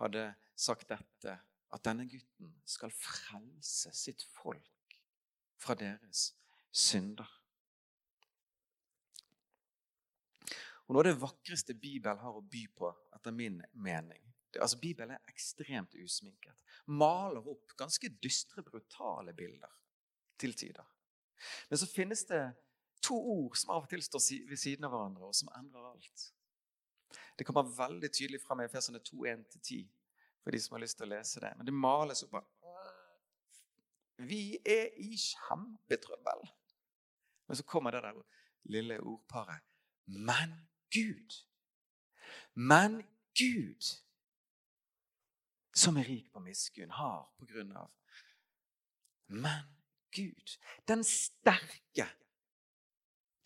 hadde 0.01 0.31
sagt 0.57 0.89
dette, 0.89 1.37
at 1.69 1.85
denne 1.85 2.07
gutten 2.09 2.55
skal 2.65 2.95
frelse 2.95 3.93
sitt 3.93 4.25
folk 4.39 4.97
fra 5.61 5.77
deres 5.77 6.31
synder. 6.73 7.29
Og 10.87 10.95
Noe 10.95 11.03
av 11.03 11.09
det 11.09 11.19
vakreste 11.19 11.75
Bibelen 11.75 12.21
har 12.23 12.39
å 12.39 12.45
by 12.47 12.63
på, 12.79 12.93
etter 13.17 13.35
min 13.35 13.59
mening 13.75 14.23
det, 14.57 14.63
altså 14.63 14.79
Bibelen 14.79 15.11
er 15.11 15.33
ekstremt 15.33 15.95
usminket. 16.01 16.55
Maler 16.87 17.49
opp 17.51 17.75
ganske 17.77 18.09
dystre, 18.23 18.63
brutale 18.65 19.35
bilder 19.37 19.73
til 20.41 20.55
tider. 20.55 20.87
Men 21.69 21.81
så 21.81 21.89
finnes 21.91 22.25
det 22.31 22.41
to 23.05 23.17
ord 23.19 23.57
som 23.59 23.75
av 23.75 23.85
og 23.85 23.91
til 23.91 24.03
står 24.03 24.23
ved 24.49 24.61
siden 24.61 24.87
av 24.89 24.95
hverandre, 24.95 25.29
og 25.29 25.37
som 25.37 25.51
endrer 25.59 25.91
alt. 25.91 26.27
Det 27.37 27.45
kommer 27.45 27.69
veldig 27.69 28.09
tydelig 28.13 28.41
fram 28.41 28.63
i 28.63 28.69
Efesene 28.69 29.03
2.1-10 29.05 29.85
for 30.43 30.55
de 30.55 30.61
som 30.63 30.77
har 30.77 30.85
lyst 30.85 30.97
til 31.01 31.09
å 31.09 31.13
lese 31.13 31.43
det. 31.43 31.53
Men 31.59 31.69
det 31.69 31.75
males 31.75 32.23
opp 32.25 32.39
av 32.41 32.53
Vi 34.17 34.57
er 34.65 34.95
i 34.97 35.19
kjempetrøbbel. 35.21 36.47
Men 37.47 37.59
så 37.59 37.67
kommer 37.69 37.93
det 37.93 38.01
der 38.07 38.23
lille 38.73 38.97
ordparet. 39.05 39.61
Men 40.07 40.55
Gud. 40.91 41.39
Men 42.55 43.03
Gud, 43.37 43.89
som 45.77 45.97
er 46.01 46.09
rik 46.09 46.31
på 46.33 46.41
miskunn, 46.41 46.91
har 46.91 47.27
på 47.39 47.49
grunn 47.51 47.75
av 47.77 47.91
Men 49.27 49.67
Gud, 50.15 50.55
den 50.89 51.03
sterke, 51.05 52.07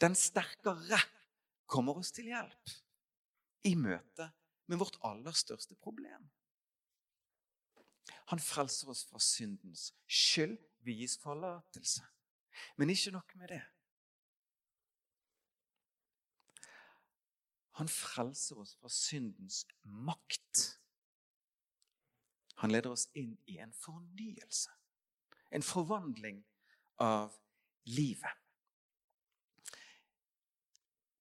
den 0.01 0.15
sterkere, 0.15 1.01
kommer 1.71 1.99
oss 1.99 2.11
til 2.13 2.29
hjelp 2.29 2.73
i 3.65 3.73
møte 3.79 4.27
med 4.71 4.79
vårt 4.83 4.99
aller 5.07 5.35
største 5.35 5.77
problem. 5.79 6.29
Han 8.31 8.43
frelser 8.43 8.91
oss 8.93 9.05
fra 9.09 9.19
syndens 9.23 9.91
skyld. 10.07 10.59
Vi 10.87 10.95
gis 11.03 11.19
forlatelse. 11.21 12.05
Men 12.79 12.91
ikke 12.91 13.13
nok 13.15 13.35
med 13.37 13.51
det. 13.53 13.63
Han 17.79 17.89
frelser 17.89 18.59
oss 18.59 18.75
fra 18.77 18.89
syndens 18.89 19.67
makt. 19.83 20.81
Han 22.61 22.73
leder 22.73 22.91
oss 22.91 23.09
inn 23.17 23.39
i 23.47 23.59
en 23.59 23.73
fornyelse, 23.73 24.71
en 25.51 25.63
forvandling 25.65 26.43
av 27.01 27.33
livet. 27.89 28.37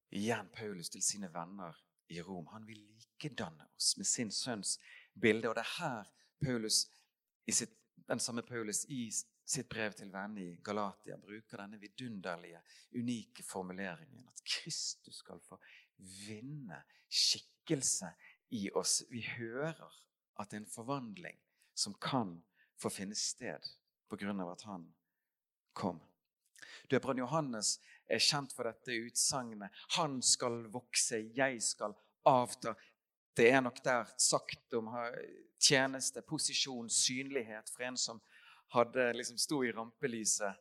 Igjen 0.09 0.49
Paulus 0.51 0.89
til 0.89 1.03
sine 1.05 1.29
venner 1.33 1.77
i 2.09 2.21
Rom. 2.21 2.47
Han 2.51 2.65
vil 2.67 2.81
likedanne 2.81 3.69
oss 3.77 3.93
med 3.97 4.07
sin 4.09 4.31
sønns 4.31 4.79
bilde. 5.13 5.49
Og 5.49 5.55
det 5.55 5.63
er 5.63 5.75
her 5.77 6.09
Paulus, 6.41 6.87
sitt, 7.49 7.75
den 8.09 8.19
samme 8.19 8.41
Paulus 8.43 8.83
i 8.89 9.05
sitt 9.49 9.69
brev 9.69 9.93
til 9.97 10.11
vennene 10.13 10.43
i 10.43 10.57
Galatia 10.65 11.17
bruker 11.17 11.61
denne 11.61 11.79
vidunderlige, 11.81 12.61
unike 12.93 13.43
formuleringen 13.45 14.27
at 14.27 14.43
Kristus 14.45 15.21
skal 15.23 15.41
få 15.41 15.57
vinne 15.99 16.83
skikkelse 17.09 18.11
i 18.55 18.69
oss. 18.71 19.03
Vi 19.09 19.21
hører 19.37 19.89
at 20.39 20.49
det 20.49 20.59
er 20.59 20.63
en 20.63 20.71
forvandling 20.71 21.39
som 21.75 21.95
kan 22.01 22.37
få 22.79 22.91
finne 22.91 23.15
sted 23.15 23.65
pga. 24.09 24.51
at 24.51 24.61
han 24.61 24.93
kom. 25.73 25.99
Døperen 26.91 27.17
Johannes 27.17 27.79
er 28.09 28.19
kjent 28.19 28.53
for 28.55 28.63
dette 28.63 28.95
utsagnet 29.05 29.69
'Han 29.95 30.21
skal 30.21 30.63
vokse, 30.71 31.31
jeg 31.35 31.61
skal 31.63 31.93
avta'. 32.25 32.75
Det 33.35 33.51
er 33.51 33.61
nok 33.61 33.83
der 33.83 34.05
sagt 34.17 34.73
om 34.73 34.89
tjeneste, 35.59 36.21
posisjon, 36.21 36.89
synlighet 36.89 37.69
for 37.69 37.83
en 37.83 37.97
som 37.97 38.21
hadde 38.73 39.13
liksom 39.13 39.37
sto 39.37 39.63
i 39.63 39.71
rampelyset. 39.71 40.55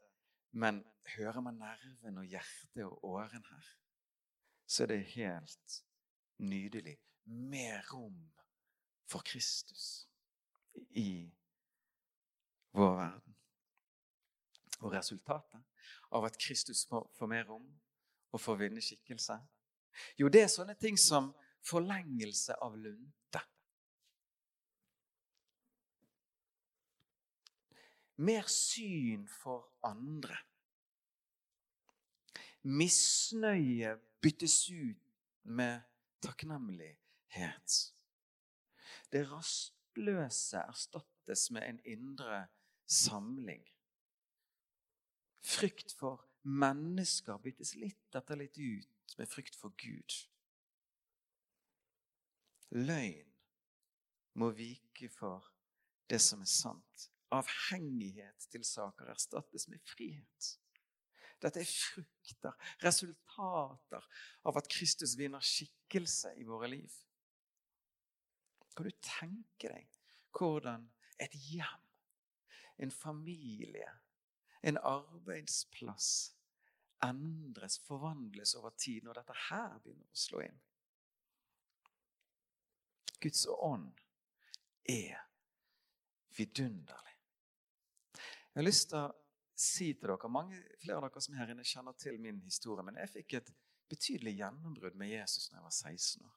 Men 0.52 0.84
hører 1.16 1.40
man 1.40 1.58
nerven 1.58 2.18
og 2.18 2.24
hjertet 2.24 2.84
og 2.84 3.04
åren 3.04 3.44
her? 3.50 3.64
Så 4.68 4.84
er 4.84 4.86
det 4.92 5.04
helt 5.14 5.84
nydelig. 6.38 6.98
Mer 7.24 7.82
rom 7.92 8.30
for 9.08 9.24
Kristus 9.24 10.08
i 10.90 11.30
vår 12.76 12.96
verden. 12.96 13.36
Og 14.80 14.92
resultatet 14.92 15.64
av 16.12 16.24
at 16.28 16.36
Kristus 16.38 16.84
får, 16.86 17.26
mer 17.26 17.48
rom 17.48 17.66
og 18.32 18.40
får 18.40 18.60
vinne 18.60 18.84
skikkelse? 18.84 19.38
Jo, 20.20 20.28
det 20.28 20.44
er 20.44 20.52
sånne 20.52 20.76
ting 20.78 20.98
som 21.00 21.32
forlengelse 21.64 22.54
av 22.62 22.76
lunte. 22.78 23.42
Mer 28.18 28.46
syn 28.50 29.24
for 29.30 29.72
andre. 29.86 30.36
Misnøye 32.68 33.96
byttes 34.20 34.70
ut 34.70 35.02
med 35.42 35.80
takknemlighet. 36.22 37.94
Det 39.12 39.24
rastløse 39.30 40.58
erstattes 40.58 41.50
med 41.50 41.68
en 41.68 41.80
indre 41.84 42.46
samling. 42.86 43.64
Frykt 45.40 45.92
for 45.92 46.24
mennesker 46.42 47.38
byttes 47.42 47.74
litt 47.78 48.16
etter 48.16 48.40
litt 48.40 48.58
ut 48.58 49.16
med 49.18 49.30
frykt 49.30 49.56
for 49.56 49.74
Gud. 49.80 50.16
Løgn 52.70 53.30
må 54.38 54.50
vike 54.56 55.08
for 55.08 55.46
det 56.10 56.20
som 56.20 56.42
er 56.44 56.50
sant. 56.52 57.08
Avhengighet 57.32 58.48
til 58.52 58.64
saker 58.64 59.10
erstattes 59.12 59.68
med 59.68 59.80
frihet. 59.84 60.54
Dette 61.42 61.62
er 61.62 61.70
frukter, 61.70 62.54
resultater 62.82 64.06
av 64.48 64.58
at 64.58 64.70
Kristus 64.72 65.14
vinner 65.18 65.44
skikkelse 65.44 66.34
i 66.40 66.46
våre 66.48 66.70
liv. 66.72 66.94
Kan 68.74 68.88
du 68.88 68.94
tenke 69.02 69.70
deg 69.70 69.86
hvordan 70.34 70.84
et 71.18 71.34
hjem, 71.48 71.86
en 72.78 72.92
familie, 72.94 73.90
en 74.62 74.78
arbeidsplass 74.78 76.10
endres, 77.02 77.78
forvandles 77.86 78.54
over 78.58 78.74
tid 78.78 79.06
når 79.06 79.20
dette 79.20 79.38
her 79.48 79.78
begynner 79.82 80.06
å 80.06 80.22
slå 80.26 80.42
inn? 80.46 80.60
Guds 83.18 83.46
ånd 83.50 83.98
er 84.86 85.24
vidunderlig. 86.38 87.16
Jeg 88.14 88.60
har 88.60 88.66
lyst 88.66 88.90
til 88.92 89.00
å 89.02 89.27
si 89.58 89.92
til 89.94 90.08
dere, 90.08 90.30
Mange 90.30 90.60
flere 90.82 90.98
av 91.00 91.08
dere 91.08 91.22
som 91.24 91.34
er 91.34 91.42
her 91.42 91.52
inne 91.54 91.66
kjenner 91.66 91.96
til 91.98 92.18
min 92.22 92.40
historie, 92.44 92.84
men 92.86 92.98
jeg 93.00 93.12
fikk 93.16 93.38
et 93.40 93.52
betydelig 93.88 94.36
gjennombrudd 94.38 94.96
med 95.00 95.10
Jesus 95.10 95.48
da 95.48 95.58
jeg 95.58 95.64
var 95.64 95.74
16 95.74 96.26
år. 96.26 96.36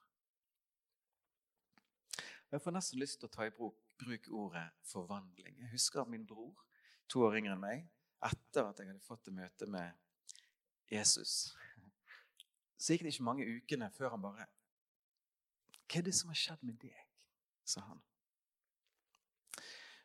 Jeg 2.52 2.60
får 2.60 2.74
nesten 2.76 3.00
lyst 3.00 3.20
til 3.20 3.30
å 3.30 3.32
ta 3.32 3.46
i 3.48 3.52
bruk, 3.54 3.78
bruk 4.00 4.28
ordet 4.36 4.66
forvandling. 4.84 5.56
Jeg 5.62 5.72
husker 5.72 6.02
at 6.02 6.10
min 6.12 6.26
bror, 6.28 6.66
to 7.08 7.22
år 7.24 7.38
yngre 7.38 7.54
enn 7.56 7.62
meg, 7.62 7.86
etter 8.22 8.68
at 8.68 8.80
jeg 8.80 8.90
hadde 8.90 9.04
fått 9.04 9.30
et 9.30 9.36
møte 9.36 9.68
med 9.70 9.94
Jesus. 10.92 11.54
Så 12.76 12.92
gikk 12.92 13.06
det 13.06 13.14
ikke 13.14 13.28
mange 13.28 13.46
ukene 13.46 13.88
før 13.94 14.16
han 14.16 14.24
bare 14.24 14.48
Hva 15.86 16.00
er 16.00 16.06
det 16.06 16.14
som 16.16 16.30
har 16.32 16.38
skjedd 16.40 16.62
med 16.66 16.78
deg? 16.82 16.98
sa 17.64 17.80
han. 17.86 18.00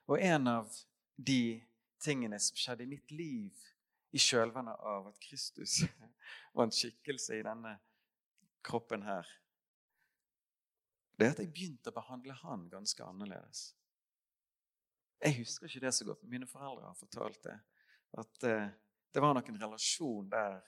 Og 0.08 0.22
en 0.22 0.48
av 0.48 0.76
de 1.18 1.60
tingene 2.04 2.40
som 2.42 2.58
skjedde 2.60 2.86
i 2.86 2.92
mitt 2.92 3.12
liv 3.12 3.66
i 4.16 4.22
kjølvannet 4.22 4.80
av 4.88 5.10
at 5.10 5.20
Kristus 5.24 5.82
var 6.54 6.68
en 6.68 6.74
skikkelse 6.74 7.38
i 7.40 7.46
denne 7.46 7.78
kroppen 8.68 9.04
her, 9.08 9.28
det 11.18 11.26
er 11.26 11.34
at 11.34 11.42
jeg 11.42 11.54
begynte 11.54 11.90
å 11.90 11.98
behandle 11.98 12.36
han 12.44 12.68
ganske 12.70 13.06
annerledes. 13.06 13.72
Jeg 15.24 15.40
husker 15.40 15.66
ikke 15.66 15.82
det 15.82 15.94
så 15.98 16.06
godt, 16.06 16.22
men 16.22 16.36
mine 16.36 16.50
foreldre 16.50 16.86
har 16.86 16.98
fortalt 17.00 17.40
det. 17.48 17.56
At 18.22 18.46
eh, 18.46 18.68
det 19.14 19.24
var 19.24 19.34
nok 19.34 19.50
en 19.50 19.62
relasjon 19.64 20.28
der 20.30 20.60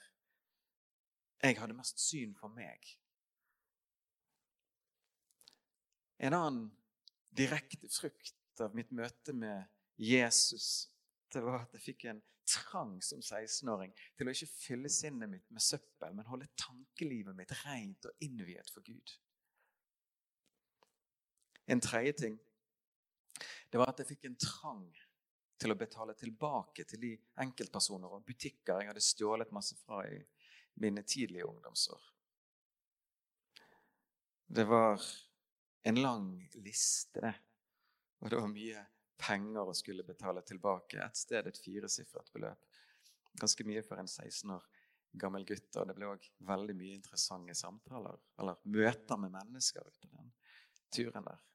jeg 1.40 1.56
hadde 1.60 1.76
mest 1.78 2.02
syn 2.02 2.34
for 2.36 2.52
meg. 2.52 2.82
En 6.20 6.34
annen 6.36 6.66
direkte 7.30 7.88
frukt 7.94 8.60
av 8.60 8.74
mitt 8.76 8.90
møte 8.92 9.32
med 9.32 9.70
Jesus 9.96 10.90
det 11.32 11.42
var 11.44 11.64
at 11.64 11.74
jeg 11.76 11.84
fikk 11.84 12.04
en 12.10 12.22
trang 12.50 12.96
som 13.04 13.20
16-åring 13.22 13.92
til 14.18 14.28
å 14.28 14.34
ikke 14.34 14.50
fylle 14.50 14.90
sinnet 14.92 15.30
mitt 15.30 15.46
med 15.54 15.62
søppel, 15.62 16.14
men 16.16 16.28
holde 16.28 16.50
tankelivet 16.58 17.36
mitt 17.38 17.52
rent 17.64 18.08
og 18.10 18.24
innviet 18.26 18.70
for 18.74 18.84
Gud. 18.86 19.14
En 21.70 21.82
tredje 21.82 22.16
ting 22.24 22.38
det 23.70 23.78
var 23.78 23.92
at 23.92 24.00
jeg 24.02 24.10
fikk 24.10 24.26
en 24.26 24.38
trang 24.42 24.86
til 25.60 25.70
å 25.70 25.78
betale 25.78 26.16
tilbake 26.18 26.84
til 26.88 27.02
de 27.04 27.10
enkeltpersoner 27.44 28.16
og 28.16 28.24
butikker 28.26 28.80
jeg 28.80 28.90
hadde 28.90 29.04
stjålet 29.04 29.52
masse 29.54 29.76
fra 29.84 30.00
i 30.08 30.18
mine 30.82 31.04
tidlige 31.06 31.46
ungdomsår. 31.46 32.00
Det 34.50 34.64
var 34.66 35.04
en 35.86 36.00
lang 36.02 36.32
liste, 36.64 37.20
det. 37.22 37.34
Og 38.20 38.32
det 38.32 38.40
var 38.40 38.50
mye 38.50 38.82
penger 39.20 39.68
å 39.68 39.76
skulle 39.76 40.06
betale 40.06 40.42
tilbake. 40.46 41.00
Et 41.04 41.16
sted 41.16 41.46
et 41.46 41.62
firesifret 41.64 42.32
beløp. 42.34 42.68
Ganske 43.40 43.66
mye 43.68 43.82
for 43.86 44.00
en 44.00 44.08
16 44.10 44.56
år 44.56 44.66
gammel 45.12 45.44
gutt. 45.46 45.70
Og 45.76 45.88
det 45.88 45.96
ble 45.98 46.10
òg 46.10 46.26
veldig 46.48 46.76
mye 46.78 46.96
interessante 46.98 47.56
samtaler, 47.58 48.18
eller 48.40 48.60
møter 48.64 49.20
med 49.20 49.34
mennesker 49.34 49.86
ut 49.86 50.02
den 50.06 50.34
turen 50.90 51.26
der. 51.26 51.46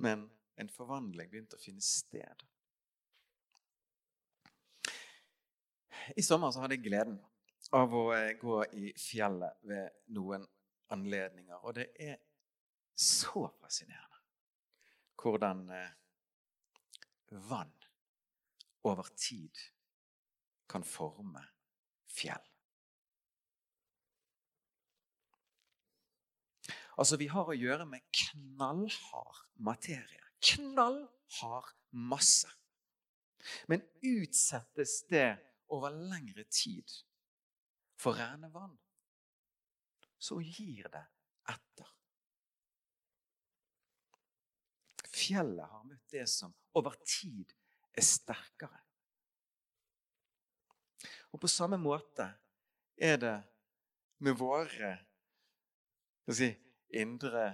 Men 0.00 0.28
en 0.60 0.72
forvandling 0.72 1.28
begynte 1.32 1.58
å 1.58 1.60
finne 1.60 1.84
sted. 1.84 2.46
I 6.16 6.24
sommer 6.24 6.52
så 6.52 6.64
hadde 6.64 6.78
jeg 6.78 6.86
gleden 6.88 7.18
av 7.76 7.92
å 7.94 8.06
eh, 8.16 8.32
gå 8.40 8.56
i 8.80 8.90
fjellet 8.98 9.60
ved 9.68 10.00
noen 10.16 10.46
anledninger. 10.90 11.60
Og 11.62 11.76
det 11.76 11.90
er 12.00 12.16
så 12.94 13.48
fascinerende 13.60 14.06
hvordan 15.20 15.66
eh, 15.70 15.90
vann 17.50 17.72
over 18.82 19.08
tid 19.16 19.58
kan 20.68 20.84
forme 20.84 21.42
fjell. 22.08 22.46
Altså, 27.00 27.16
Vi 27.16 27.26
har 27.32 27.48
å 27.48 27.56
gjøre 27.56 27.86
med 27.88 28.04
knallhard 28.12 29.44
materie. 29.56 30.24
Knallhard 30.44 31.72
masse. 31.90 32.48
Men 33.68 33.84
utsettes 34.04 35.00
det 35.08 35.38
over 35.72 35.94
lengre 35.94 36.44
tid 36.52 36.92
for 38.00 38.16
rene 38.16 38.50
vann, 38.52 38.76
så 40.20 40.40
gir 40.44 40.88
det 40.92 41.04
etter. 41.48 41.88
Fjellet 45.20 45.68
har 45.68 45.84
møtt 45.84 46.12
det 46.12 46.26
som 46.30 46.52
over 46.78 46.96
tid 47.04 47.52
er 47.92 48.06
sterkere. 48.06 48.80
Og 51.30 51.40
på 51.42 51.50
samme 51.50 51.78
måte 51.80 52.26
er 52.96 53.18
det 53.20 53.36
med 54.24 54.36
våre 54.38 54.94
si, 56.30 56.50
indre 57.00 57.46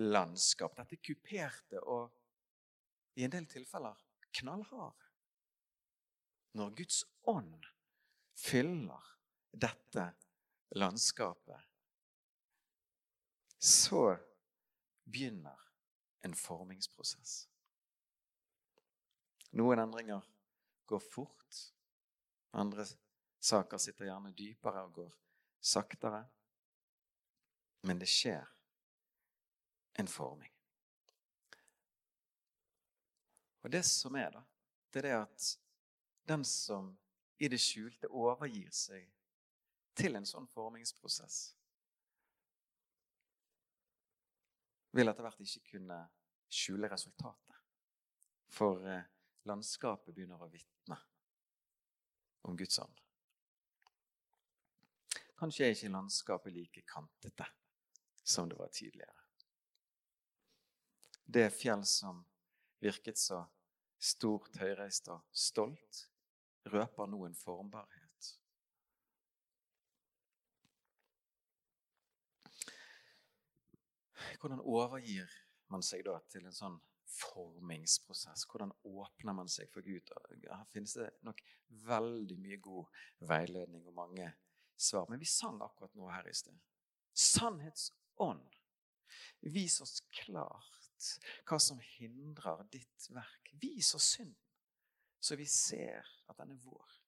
landskap. 0.00 0.76
Dette 0.76 0.98
kuperte 1.04 1.80
og 1.82 2.10
i 3.18 3.26
en 3.26 3.32
del 3.32 3.46
tilfeller 3.50 3.98
knallharde. 4.38 5.10
Når 6.56 6.72
Guds 6.76 7.02
ånd 7.28 7.64
fyller 8.36 9.12
dette 9.52 10.06
landskapet, 10.76 11.60
så 13.62 14.16
begynner 15.04 15.71
en 16.22 16.34
formingsprosess. 16.34 17.48
Noen 19.58 19.82
endringer 19.82 20.24
går 20.86 21.00
fort. 21.00 21.58
Andre 22.50 22.86
saker 23.40 23.78
sitter 23.78 24.08
gjerne 24.08 24.32
dypere 24.36 24.84
og 24.86 24.94
går 25.00 25.12
saktere. 25.60 26.22
Men 27.82 27.98
det 27.98 28.08
skjer 28.08 28.46
en 29.98 30.08
forming. 30.08 30.52
Og 33.62 33.70
det 33.70 33.84
som 33.86 34.14
er, 34.18 34.30
da, 34.34 34.42
det 34.90 35.02
er 35.02 35.08
det 35.08 35.16
at 35.18 35.48
den 36.28 36.44
som 36.46 36.92
i 37.42 37.48
det 37.50 37.60
skjulte 37.62 38.10
overgir 38.10 38.70
seg 38.74 39.08
til 39.98 40.16
en 40.16 40.26
sånn 40.26 40.46
formingsprosess, 40.50 41.52
vil 44.92 45.08
etter 45.08 45.24
hvert 45.24 45.40
ikke 45.40 45.76
kunne 45.76 45.98
skjule 46.52 46.90
resultatet. 46.92 47.62
For 48.52 48.84
eh, 48.88 49.08
landskapet 49.48 50.14
begynner 50.14 50.42
å 50.42 50.50
vitne 50.52 50.98
om 52.48 52.58
Guds 52.58 52.78
ånd. 52.82 53.00
Kanskje 55.38 55.66
er 55.66 55.74
ikke 55.74 55.90
landskapet 55.90 56.54
like 56.54 56.84
kantete 56.86 57.48
som 58.22 58.48
det 58.48 58.58
var 58.60 58.70
tidligere. 58.70 59.22
det 61.32 61.50
fjell 61.50 61.84
som 61.86 62.24
virket 62.82 63.18
så 63.18 63.38
stort, 63.98 64.56
høyreist 64.60 65.08
og 65.08 65.22
stolt, 65.32 66.02
røper 66.68 67.08
nå 67.08 67.22
en 67.26 67.36
formbarhet. 67.38 68.01
Hvordan 74.40 74.60
overgir 74.60 75.30
man 75.72 75.84
seg 75.86 76.04
da 76.06 76.18
til 76.32 76.46
en 76.46 76.56
sånn 76.56 76.78
formingsprosess? 77.12 78.46
Hvordan 78.50 78.72
åpner 78.88 79.36
man 79.36 79.50
seg 79.52 79.70
for 79.72 79.84
Gud? 79.86 80.12
Her 80.44 80.64
finnes 80.72 80.96
det 80.98 81.10
nok 81.26 81.42
veldig 81.88 82.38
mye 82.42 82.60
god 82.62 83.02
veiledning 83.28 83.86
og 83.86 83.96
mange 83.96 84.28
svar. 84.76 85.08
Men 85.10 85.22
vi 85.22 85.28
sang 85.30 85.60
akkurat 85.62 85.94
nå 85.98 86.08
her 86.10 86.28
i 86.28 86.36
sted. 86.36 86.58
Sannhetsånd, 87.12 88.46
vis 89.52 89.80
oss 89.84 90.00
klart 90.22 90.78
hva 91.48 91.58
som 91.60 91.80
hindrer 91.96 92.62
ditt 92.72 93.08
verk. 93.10 93.52
Vis 93.60 93.92
oss 93.98 94.14
synden, 94.16 94.38
så 95.20 95.36
vi 95.38 95.46
ser 95.50 96.06
at 96.30 96.38
den 96.38 96.54
er 96.54 96.62
vår. 96.62 96.98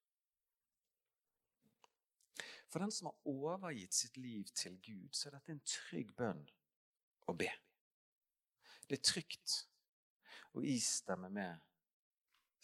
For 2.68 2.82
den 2.82 2.90
som 2.90 3.06
har 3.06 3.30
overgitt 3.30 3.94
sitt 3.94 4.16
liv 4.18 4.48
til 4.50 4.80
Gud, 4.82 5.12
så 5.14 5.28
er 5.28 5.36
dette 5.36 5.54
en 5.54 5.60
trygg 5.62 6.10
bønn 6.18 6.42
å 7.26 7.34
be. 7.36 7.50
Det 8.88 8.98
er 8.98 9.06
trygt 9.06 9.56
å 10.54 10.62
istemme 10.64 11.30
med 11.32 11.62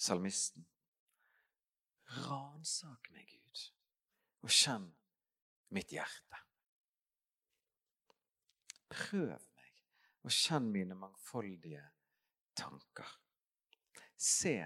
salmisten. 0.01 0.67
Ransak 2.27 3.11
meg, 3.15 3.31
Gud, 3.31 3.65
og 4.43 4.53
kjenn 4.55 4.89
mitt 5.75 5.93
hjerte. 5.95 6.43
Prøv 8.91 9.39
meg 9.55 9.83
og 10.27 10.35
kjenn 10.35 10.67
mine 10.75 10.97
mangfoldige 10.99 11.85
tanker. 12.59 13.07
Se 14.21 14.57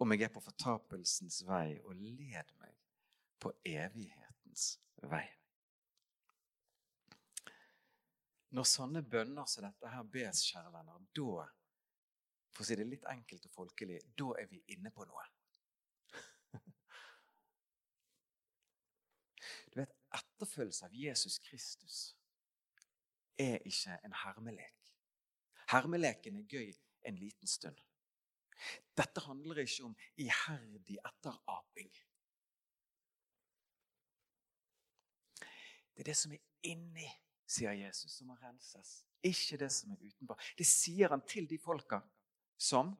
om 0.00 0.14
jeg 0.14 0.24
er 0.24 0.32
på 0.32 0.40
fortapelsens 0.40 1.42
vei, 1.44 1.74
og 1.84 1.98
led 1.98 2.54
meg 2.62 2.78
på 3.42 3.52
evighetens 3.66 4.78
vei. 5.10 5.26
Når 8.50 8.66
sånne 8.66 9.02
bønner 9.06 9.46
som 9.46 9.64
dette 9.66 9.90
her 9.92 10.06
bes, 10.10 10.42
kjære 10.50 10.72
venner, 10.74 11.02
da 11.14 11.46
for 12.50 12.64
å 12.64 12.66
si 12.66 12.76
det 12.76 12.86
litt 12.88 13.06
enkelt 13.08 13.46
og 13.46 13.52
folkelig, 13.54 14.00
da 14.18 14.32
er 14.40 14.48
vi 14.50 14.58
inne 14.74 14.90
på 14.94 15.06
noe. 15.06 15.26
Du 19.70 19.78
vet, 19.78 19.92
Etterfølgelse 20.10 20.88
av 20.88 20.94
Jesus 20.98 21.38
Kristus 21.44 21.98
er 23.38 23.62
ikke 23.68 23.94
en 24.04 24.16
hermelek. 24.24 24.90
Hermeleken 25.70 26.40
er 26.40 26.48
gøy 26.50 26.72
en 27.06 27.20
liten 27.20 27.48
stund. 27.48 27.78
Dette 28.98 29.22
handler 29.24 29.62
ikke 29.62 29.86
om 29.86 29.94
iherdig 30.18 30.98
etteraping. 31.06 31.92
Det 35.94 36.02
er 36.02 36.10
det 36.10 36.16
som 36.18 36.34
er 36.34 36.42
inni, 36.66 37.06
sier 37.50 37.74
Jesus, 37.74 38.14
som 38.18 38.30
må 38.30 38.36
renses. 38.40 39.00
Ikke 39.26 39.58
det 39.60 39.70
som 39.74 39.92
er 39.92 40.00
utenpå. 40.00 40.36
Det 40.56 40.66
sier 40.68 41.12
han 41.12 41.22
til 41.28 41.48
de 41.50 41.58
folka 41.60 42.00
som, 42.60 42.94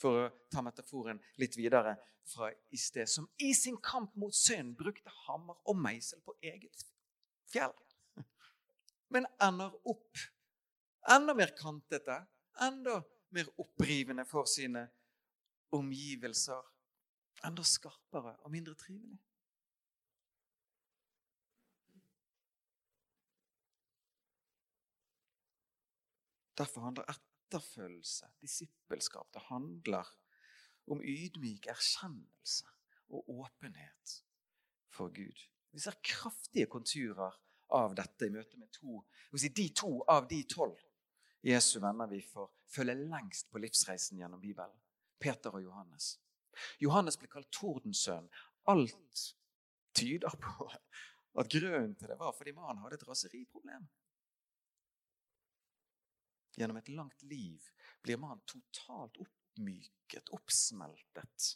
for 0.00 0.24
å 0.24 0.30
ta 0.50 0.62
metaforen 0.64 1.20
litt 1.38 1.56
videre 1.58 1.94
fra 2.26 2.48
i 2.70 2.78
sted, 2.78 3.08
som 3.10 3.28
i 3.42 3.52
sin 3.54 3.76
kamp 3.82 4.14
mot 4.18 4.34
synd 4.34 4.76
brukte 4.78 5.12
hammer 5.26 5.58
og 5.68 5.78
meisel 5.78 6.22
på 6.24 6.34
eget 6.42 6.84
fjell. 7.50 7.74
Men 9.12 9.26
ender 9.42 9.74
opp 9.88 10.22
enda 11.12 11.34
mer 11.36 11.52
kantete, 11.58 12.16
enda 12.62 13.00
mer 13.34 13.50
opprivende 13.60 14.24
for 14.28 14.48
sine 14.48 14.86
omgivelser. 15.74 16.62
Enda 17.46 17.64
skarpere 17.66 18.36
og 18.44 18.52
mindre 18.54 18.74
trivelig. 18.78 19.18
Derfor 26.58 26.86
handler 26.88 27.08
etterfølgelse, 27.12 28.28
disippelskap, 28.40 29.30
det 29.34 29.42
handler 29.48 30.08
om 30.90 31.00
ydmyk 31.00 31.66
erkjennelse 31.72 32.68
og 33.12 33.28
åpenhet 33.30 34.18
for 34.92 35.12
Gud. 35.14 35.46
Vi 35.72 35.80
ser 35.80 35.96
kraftige 36.04 36.68
konturer 36.68 37.38
av 37.72 37.94
dette 37.96 38.28
i 38.28 38.32
møte 38.32 38.58
med 38.60 38.68
to, 38.74 39.00
de 39.32 39.68
to 39.76 40.02
av 40.08 40.28
de 40.28 40.42
tolv 40.44 40.80
Jesu 41.42 41.80
venner 41.80 42.06
vi 42.06 42.20
får 42.22 42.50
følge 42.70 42.94
lengst 42.94 43.48
på 43.50 43.58
livsreisen 43.58 44.20
gjennom 44.20 44.40
Bibelen. 44.40 44.78
Peter 45.18 45.50
og 45.50 45.62
Johannes. 45.64 46.18
Johannes 46.78 47.18
ble 47.18 47.30
kalt 47.30 47.50
tordensønn. 47.54 48.28
Alt 48.70 49.24
tyder 49.98 50.36
på 50.38 50.68
at 51.40 51.50
grunnen 51.50 51.96
til 51.98 52.12
det 52.12 52.18
var 52.20 52.34
fordi 52.36 52.54
mannen 52.54 52.82
hadde 52.84 53.00
et 53.00 53.08
raseriproblem. 53.08 53.88
Gjennom 56.56 56.76
et 56.76 56.88
langt 56.92 57.22
liv 57.22 57.68
blir 58.04 58.20
mannen 58.20 58.42
totalt 58.48 59.16
oppmyket, 59.22 60.32
oppsmeltet 60.36 61.52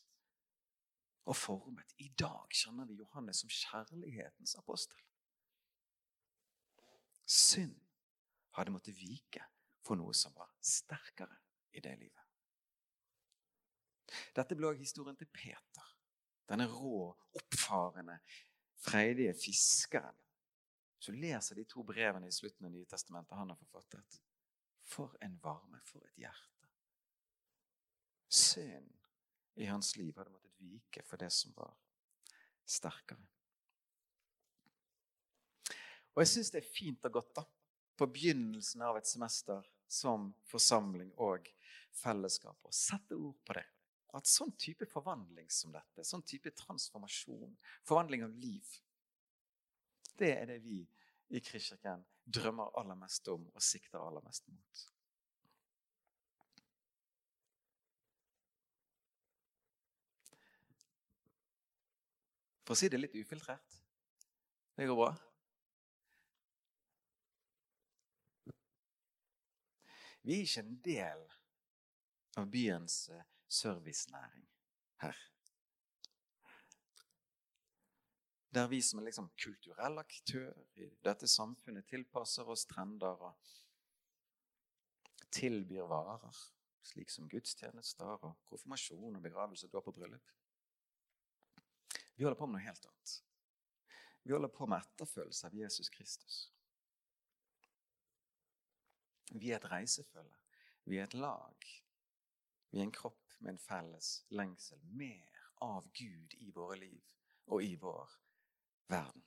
og 1.26 1.36
formet. 1.36 1.92
I 1.98 2.08
dag 2.18 2.54
kjenner 2.54 2.88
vi 2.88 3.00
Johannes 3.00 3.42
som 3.42 3.52
kjærlighetens 3.52 4.56
apostel. 4.60 5.00
Synd 7.26 7.76
hadde 8.56 8.72
måttet 8.72 8.96
vike 8.96 9.42
for 9.84 9.98
noe 9.98 10.14
som 10.16 10.34
var 10.36 10.52
sterkere 10.64 11.42
i 11.76 11.82
det 11.84 11.96
livet. 12.00 12.22
Dette 14.36 14.56
ble 14.56 14.70
også 14.70 14.84
historien 14.84 15.18
til 15.18 15.28
Peter. 15.34 15.90
Denne 16.46 16.68
rå, 16.70 17.10
oppfarende, 17.34 18.20
freidige 18.78 19.34
fiskeren. 19.34 20.14
Så 21.02 21.12
leser 21.12 21.58
de 21.58 21.66
to 21.68 21.82
brevene 21.86 22.30
i 22.30 22.34
slutten 22.34 22.68
av 22.68 22.72
Nye 22.72 22.86
testamentet 22.88 23.36
han 23.36 23.50
har 23.52 23.58
forfattet. 23.60 24.20
For 24.86 25.16
en 25.24 25.38
varme, 25.42 25.80
for 25.84 26.04
et 26.06 26.20
hjerte. 26.22 26.70
Synd 28.28 28.92
i 29.56 29.66
hans 29.66 29.96
liv 29.96 30.16
hadde 30.18 30.30
måttet 30.30 30.60
vike 30.60 31.02
for 31.06 31.20
det 31.20 31.30
som 31.34 31.54
var 31.56 31.72
sterkere. 32.66 33.22
Og 36.14 36.22
jeg 36.22 36.32
syns 36.32 36.52
det 36.52 36.62
er 36.62 36.68
fint 36.72 37.08
og 37.08 37.18
godt 37.18 37.32
da, 37.36 37.44
på 37.96 38.08
begynnelsen 38.12 38.84
av 38.84 38.98
et 38.98 39.08
semester 39.08 39.64
som 39.88 40.30
forsamling 40.48 41.10
og 41.22 41.48
fellesskap 41.96 42.64
å 42.64 42.74
sette 42.74 43.16
ord 43.16 43.36
på 43.44 43.56
det. 43.56 43.66
At 44.16 44.28
sånn 44.28 44.54
type 44.56 44.88
forvandling 44.88 45.48
som 45.52 45.74
dette, 45.74 46.04
sånn 46.04 46.24
type 46.24 46.52
transformasjon, 46.56 47.52
forvandling 47.84 48.24
av 48.24 48.36
liv, 48.40 48.68
det 50.16 50.32
er 50.38 50.48
det 50.48 50.60
vi 50.64 50.80
i 51.36 51.42
Kristkirken 51.44 52.04
drømmer 52.26 52.74
aller 52.78 52.98
mest 52.98 53.28
om 53.28 53.46
og 53.54 53.62
sikter 53.62 54.02
aller 54.02 54.24
mest 54.26 54.48
mot. 54.50 54.84
For 62.66 62.74
å 62.74 62.78
si 62.78 62.90
det 62.90 62.98
litt 62.98 63.14
ufiltrert 63.14 63.82
det 64.76 64.84
går 64.90 64.98
bra. 64.98 65.12
Vi 70.26 70.34
er 70.34 70.42
ikke 70.42 70.64
en 70.64 70.74
del 70.84 71.22
av 72.42 72.48
byens 72.50 72.96
eh, 73.14 73.22
servicenæring 73.48 74.44
her. 75.04 75.20
Der 78.56 78.68
vi 78.68 78.78
som 78.82 78.98
er 78.98 79.04
liksom 79.10 79.26
kulturell 79.36 79.98
aktør 80.00 80.54
i 80.80 80.86
dette 81.04 81.28
samfunnet 81.28 81.84
tilpasser 81.90 82.48
oss 82.48 82.62
trender 82.64 83.20
og 83.28 83.50
tilbyr 85.36 85.84
varer, 85.90 86.38
slik 86.80 87.12
som 87.12 87.28
gudstjenester 87.28 88.24
og 88.24 88.38
konfirmasjon 88.48 89.18
og 89.18 89.22
begravelse, 89.26 89.68
dåp 89.68 89.90
og 89.92 89.98
bryllup. 89.98 90.32
Vi 92.16 92.24
holder 92.24 92.40
på 92.40 92.48
med 92.48 92.56
noe 92.56 92.64
helt 92.64 92.88
annet. 92.88 93.14
Vi 94.24 94.32
holder 94.32 94.54
på 94.56 94.72
med 94.72 94.80
etterfølgelse 94.80 95.50
av 95.50 95.60
Jesus 95.60 95.92
Kristus. 95.92 96.42
Vi 99.36 99.50
er 99.50 99.60
et 99.60 99.70
reisefølge. 99.70 100.40
Vi 100.88 100.96
er 100.96 101.10
et 101.10 101.20
lag. 101.20 101.72
Vi 102.70 102.80
er 102.80 102.88
en 102.88 102.98
kropp 103.04 103.36
med 103.38 103.58
en 103.58 103.64
felles 103.68 104.22
lengsel. 104.30 104.80
Mer 104.96 105.50
av 105.60 105.90
Gud 105.92 106.40
i 106.40 106.54
våre 106.56 106.80
liv 106.80 107.18
og 107.52 107.60
i 107.62 107.74
vår 107.76 108.22
verden. 108.90 109.22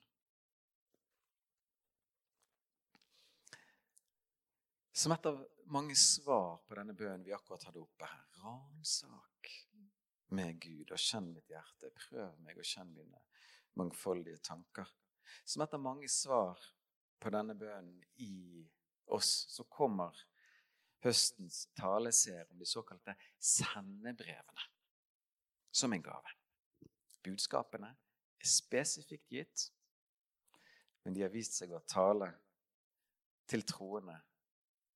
Som 4.91 5.15
et 5.15 5.25
av 5.25 5.39
mange 5.71 5.95
svar 5.95 6.57
på 6.67 6.75
denne 6.75 6.95
bønnen 6.97 7.23
vi 7.23 7.33
akkurat 7.35 7.63
hadde 7.69 7.79
oppe 7.79 8.07
her 8.09 8.41
Ransak 8.41 9.51
med 10.35 10.57
Gud 10.61 10.91
og 10.91 10.99
kjenn 10.99 11.29
mitt 11.33 11.47
hjerte. 11.51 11.91
Prøv 11.95 12.35
meg 12.43 12.59
og 12.59 12.67
kjenn 12.67 12.91
mine 12.95 13.21
mangfoldige 13.79 14.41
tanker. 14.43 14.89
Som 15.45 15.63
et 15.63 15.75
av 15.75 15.81
mange 15.83 16.09
svar 16.11 16.59
på 17.19 17.31
denne 17.31 17.55
bønnen 17.55 18.03
i 18.25 18.65
oss, 19.15 19.45
så 19.53 19.63
kommer 19.71 20.19
høstens 21.03 21.65
taleserie 21.79 22.47
om 22.51 22.59
de 22.59 22.67
såkalte 22.67 23.15
sendebrevene 23.39 24.67
som 25.71 25.93
en 25.93 26.03
gave. 26.03 26.35
Budskapene 27.23 27.93
er 28.39 28.47
spesifikt 28.47 29.29
gitt, 29.33 29.65
men 31.03 31.15
de 31.15 31.23
har 31.23 31.33
vist 31.33 31.57
seg 31.59 31.73
å 31.73 31.83
tale 31.87 32.29
til 33.49 33.63
troende 33.67 34.15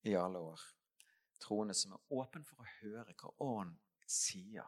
i 0.07 0.15
alle 0.19 0.39
år. 0.39 0.65
Troende 1.43 1.75
som 1.75 1.95
er 1.95 2.15
åpen 2.15 2.45
for 2.47 2.63
å 2.63 2.73
høre 2.79 3.15
hva 3.19 3.31
Ånden 3.43 3.79
sier 4.07 4.67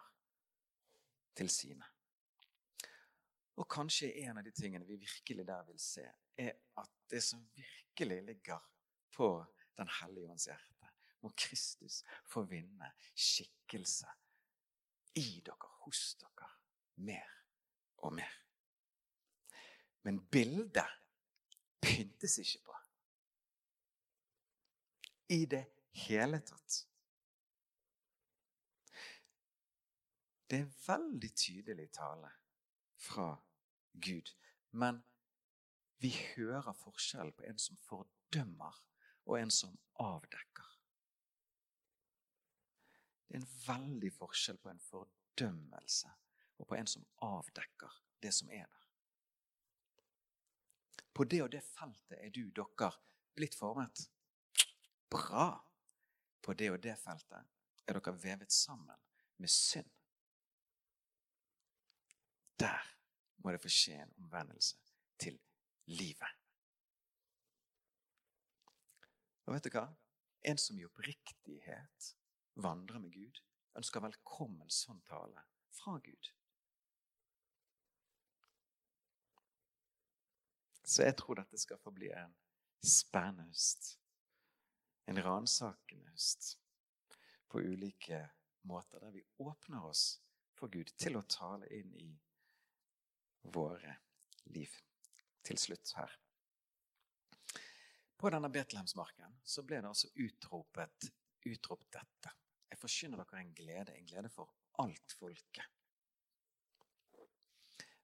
til 1.35 1.51
sine. 1.51 1.85
Og 3.55 3.67
kanskje 3.71 4.11
en 4.25 4.39
av 4.39 4.43
de 4.43 4.51
tingene 4.55 4.87
vi 4.87 4.97
virkelig 4.99 5.45
der 5.47 5.63
vil 5.67 5.79
se, 5.79 6.03
er 6.35 6.55
at 6.79 6.95
det 7.11 7.21
som 7.23 7.43
virkelig 7.55 8.21
ligger 8.23 8.63
på 9.15 9.45
Den 9.75 9.89
hellige 9.91 10.29
ånds 10.31 10.45
hjerte, 10.47 10.87
må 11.19 11.33
Kristus 11.35 11.97
få 12.31 12.45
vinne 12.47 12.87
skikkelse 13.11 14.07
i 15.19 15.41
dere, 15.43 15.71
hos 15.83 16.13
dere, 16.21 16.47
mer 17.03 17.33
og 18.07 18.13
mer. 18.15 18.44
Men 20.05 20.21
bildet 20.31 20.91
pyntes 21.81 22.37
ikke 22.41 22.61
på 22.65 22.75
i 25.33 25.45
det 25.49 25.63
hele 26.05 26.39
tatt. 26.45 26.77
Det 30.45 30.59
er 30.61 30.73
veldig 30.85 31.31
tydelig 31.33 31.87
tale 31.97 32.29
fra 33.01 33.31
Gud. 34.05 34.29
Men 34.71 35.01
vi 35.97 36.11
hører 36.35 36.77
forskjell 36.77 37.31
på 37.33 37.47
en 37.49 37.59
som 37.59 37.79
fordømmer, 37.87 38.77
og 39.25 39.39
en 39.39 39.51
som 39.51 39.73
avdekker. 39.97 40.69
Det 43.25 43.39
er 43.39 43.41
en 43.41 43.53
veldig 43.65 44.11
forskjell 44.13 44.61
på 44.61 44.69
en 44.69 44.83
fordømmelse 44.85 46.11
og 46.59 46.67
på 46.69 46.77
en 46.77 46.87
som 46.87 47.07
avdekker 47.25 48.01
det 48.21 48.33
som 48.33 48.51
er 48.53 48.67
der. 48.69 48.84
På 51.15 51.23
det 51.23 51.41
og 51.45 51.51
det 51.51 51.63
feltet 51.63 52.17
er 52.19 52.31
du, 52.35 52.49
dere, 52.51 52.91
blitt 53.35 53.55
formet. 53.55 54.09
Bra! 55.11 55.47
På 56.43 56.53
det 56.53 56.67
og 56.73 56.81
det 56.83 56.97
feltet 56.99 57.87
er 57.87 57.97
dere 57.97 58.13
vevet 58.19 58.51
sammen 58.51 58.99
med 59.39 59.49
synd. 59.49 59.89
Der 62.59 62.91
må 63.37 63.51
det 63.51 63.61
få 63.63 63.71
skje 63.71 64.01
en 64.03 64.13
omvendelse 64.25 64.75
til 65.19 65.39
livet. 65.87 66.35
Og 69.45 69.55
vet 69.55 69.67
du 69.67 69.75
hva? 69.75 69.87
En 70.45 70.59
som 70.61 70.77
i 70.79 70.85
oppriktighet 70.85 72.11
vandrer 72.59 72.99
med 72.99 73.13
Gud, 73.13 73.39
ønsker 73.75 74.03
velkommen 74.03 74.71
sånn 74.71 75.01
tale 75.07 75.43
fra 75.75 75.97
Gud. 76.03 76.31
Så 80.85 81.01
jeg 81.01 81.17
tror 81.17 81.39
dette 81.39 81.57
skal 81.57 81.81
få 81.81 81.91
bli 81.95 82.11
en 82.13 82.33
spennende 82.85 83.47
høst. 83.49 83.95
En 85.09 85.21
ransakende 85.21 86.11
høst 86.11 86.55
på 87.49 87.61
ulike 87.61 88.21
måter, 88.69 89.01
der 89.01 89.13
vi 89.13 89.25
åpner 89.41 89.85
oss 89.89 90.19
for 90.57 90.69
Gud 90.73 90.93
til 90.97 91.17
å 91.17 91.25
tale 91.29 91.69
inn 91.73 91.93
i 91.97 92.11
våre 93.53 93.97
liv. 94.53 94.71
Til 95.45 95.59
slutt 95.61 95.91
her. 95.97 96.13
På 98.17 98.31
denne 98.33 98.49
Betlehemsmarken 98.49 99.35
så 99.45 99.61
ble 99.67 99.81
det 99.81 99.89
altså 99.91 100.09
utropet, 100.21 101.09
utropt 101.45 101.91
dette. 101.93 102.31
Jeg 102.71 102.81
forkynner 102.81 103.21
dere 103.21 103.41
en 103.41 103.53
glede, 103.57 103.93
en 103.93 104.07
glede 104.09 104.31
for 104.33 104.53
alt 104.81 105.17
folket. 105.19 105.67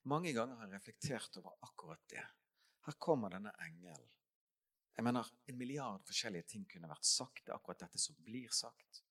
Mange 0.10 0.34
ganger 0.34 0.58
har 0.58 0.70
jeg 0.70 0.76
reflektert 0.76 1.38
over 1.42 1.58
akkurat 1.66 2.02
det. 2.10 2.22
Her 2.88 2.98
kommer 2.98 3.30
denne 3.30 3.54
engelen. 3.66 4.10
Jeg 4.98 5.06
mener, 5.06 5.28
En 5.48 5.58
milliard 5.58 6.04
forskjellige 6.06 6.50
ting 6.54 6.66
kunne 6.70 6.90
vært 6.90 7.06
sagt. 7.06 7.46
Det 7.46 7.52
er 7.52 7.58
akkurat 7.58 7.80
dette 7.86 7.98
som 8.02 8.16
blir 8.26 8.50
sagt. 8.50 9.04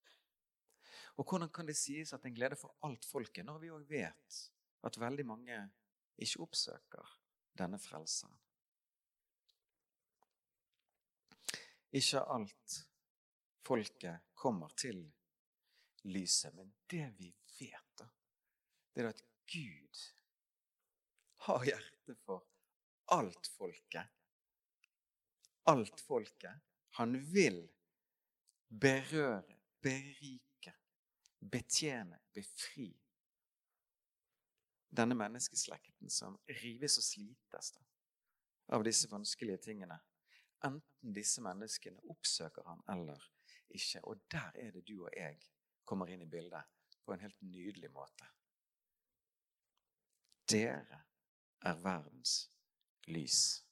Og 1.16 1.24
hvordan 1.24 1.50
kan 1.52 1.66
det 1.66 1.76
sies 1.76 2.12
at 2.14 2.24
en 2.24 2.34
glede 2.34 2.56
for 2.56 2.76
alt 2.86 3.04
folket, 3.04 3.44
når 3.44 3.58
vi 3.58 3.72
òg 3.74 3.88
vet 3.88 4.38
at 4.86 5.00
veldig 5.00 5.26
mange 5.26 5.56
ikke 6.20 6.44
oppsøker 6.44 7.16
denne 7.58 7.78
frelseren. 7.80 8.36
Ikke 11.96 12.22
alt 12.22 12.76
folket 13.66 14.30
kommer 14.34 14.72
til 14.78 15.02
lyset, 16.06 16.54
men 16.54 16.70
det 16.90 17.08
vi 17.18 17.32
vet, 17.58 17.90
da, 17.98 18.06
det 18.94 19.04
er 19.04 19.10
at 19.10 19.24
Gud 19.50 20.04
har 21.46 21.66
hjerte 21.66 22.14
for 22.24 22.46
alt 23.10 23.46
folket. 23.46 24.06
Alt 25.62 26.00
folket. 26.00 26.60
Han 26.98 27.14
vil 27.34 27.62
berøre, 28.68 29.56
berike, 29.82 30.74
betjene, 31.38 32.18
befri 32.34 32.90
denne 34.90 35.14
menneskeslekten 35.14 36.10
som 36.10 36.38
rives 36.62 36.98
og 36.98 37.06
slites 37.06 37.72
da, 37.76 37.82
av 38.74 38.84
disse 38.86 39.10
vanskelige 39.10 39.62
tingene. 39.70 39.98
Enten 40.66 41.14
disse 41.14 41.42
menneskene 41.42 42.02
oppsøker 42.12 42.66
han 42.66 42.82
eller 42.90 43.22
ikke. 43.70 44.02
Og 44.04 44.26
der 44.30 44.50
er 44.54 44.74
det 44.74 44.84
du 44.88 44.96
og 45.04 45.14
jeg 45.16 45.38
kommer 45.84 46.10
inn 46.10 46.22
i 46.26 46.30
bildet 46.30 46.66
på 47.06 47.14
en 47.14 47.22
helt 47.24 47.42
nydelig 47.42 47.90
måte. 47.94 48.26
Dere 50.50 51.04
er 51.62 51.78
verdens 51.84 52.50
lys, 53.10 53.64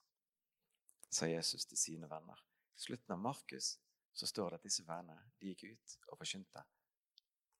sa 1.11 1.27
Jesus 1.27 1.67
til 1.67 1.79
sine 1.79 2.11
venner. 2.11 2.45
I 2.77 2.81
slutten 2.81 3.15
av 3.15 3.23
Markus 3.23 3.79
så 4.13 4.27
står 4.27 4.51
det 4.51 4.59
at 4.61 4.67
disse 4.67 4.85
vennene 4.87 5.33
de 5.39 5.53
gikk 5.53 5.65
ut 5.73 5.99
og 6.09 6.19
forkynte 6.21 6.65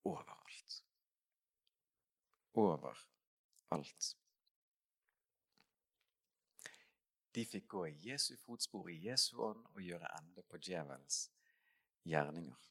overalt. 0.09 0.79
Overalt. 2.59 4.09
De 7.33 7.45
fikk 7.47 7.69
gå 7.71 7.85
i 7.87 8.09
Jesu 8.09 8.33
fotspor, 8.41 8.89
i 8.91 8.99
Jesu 9.05 9.37
ånd, 9.39 9.67
og 9.75 9.83
gjøre 9.85 10.09
ende 10.19 10.43
på 10.43 10.59
djevelens 10.59 11.29
gjerninger. 12.09 12.65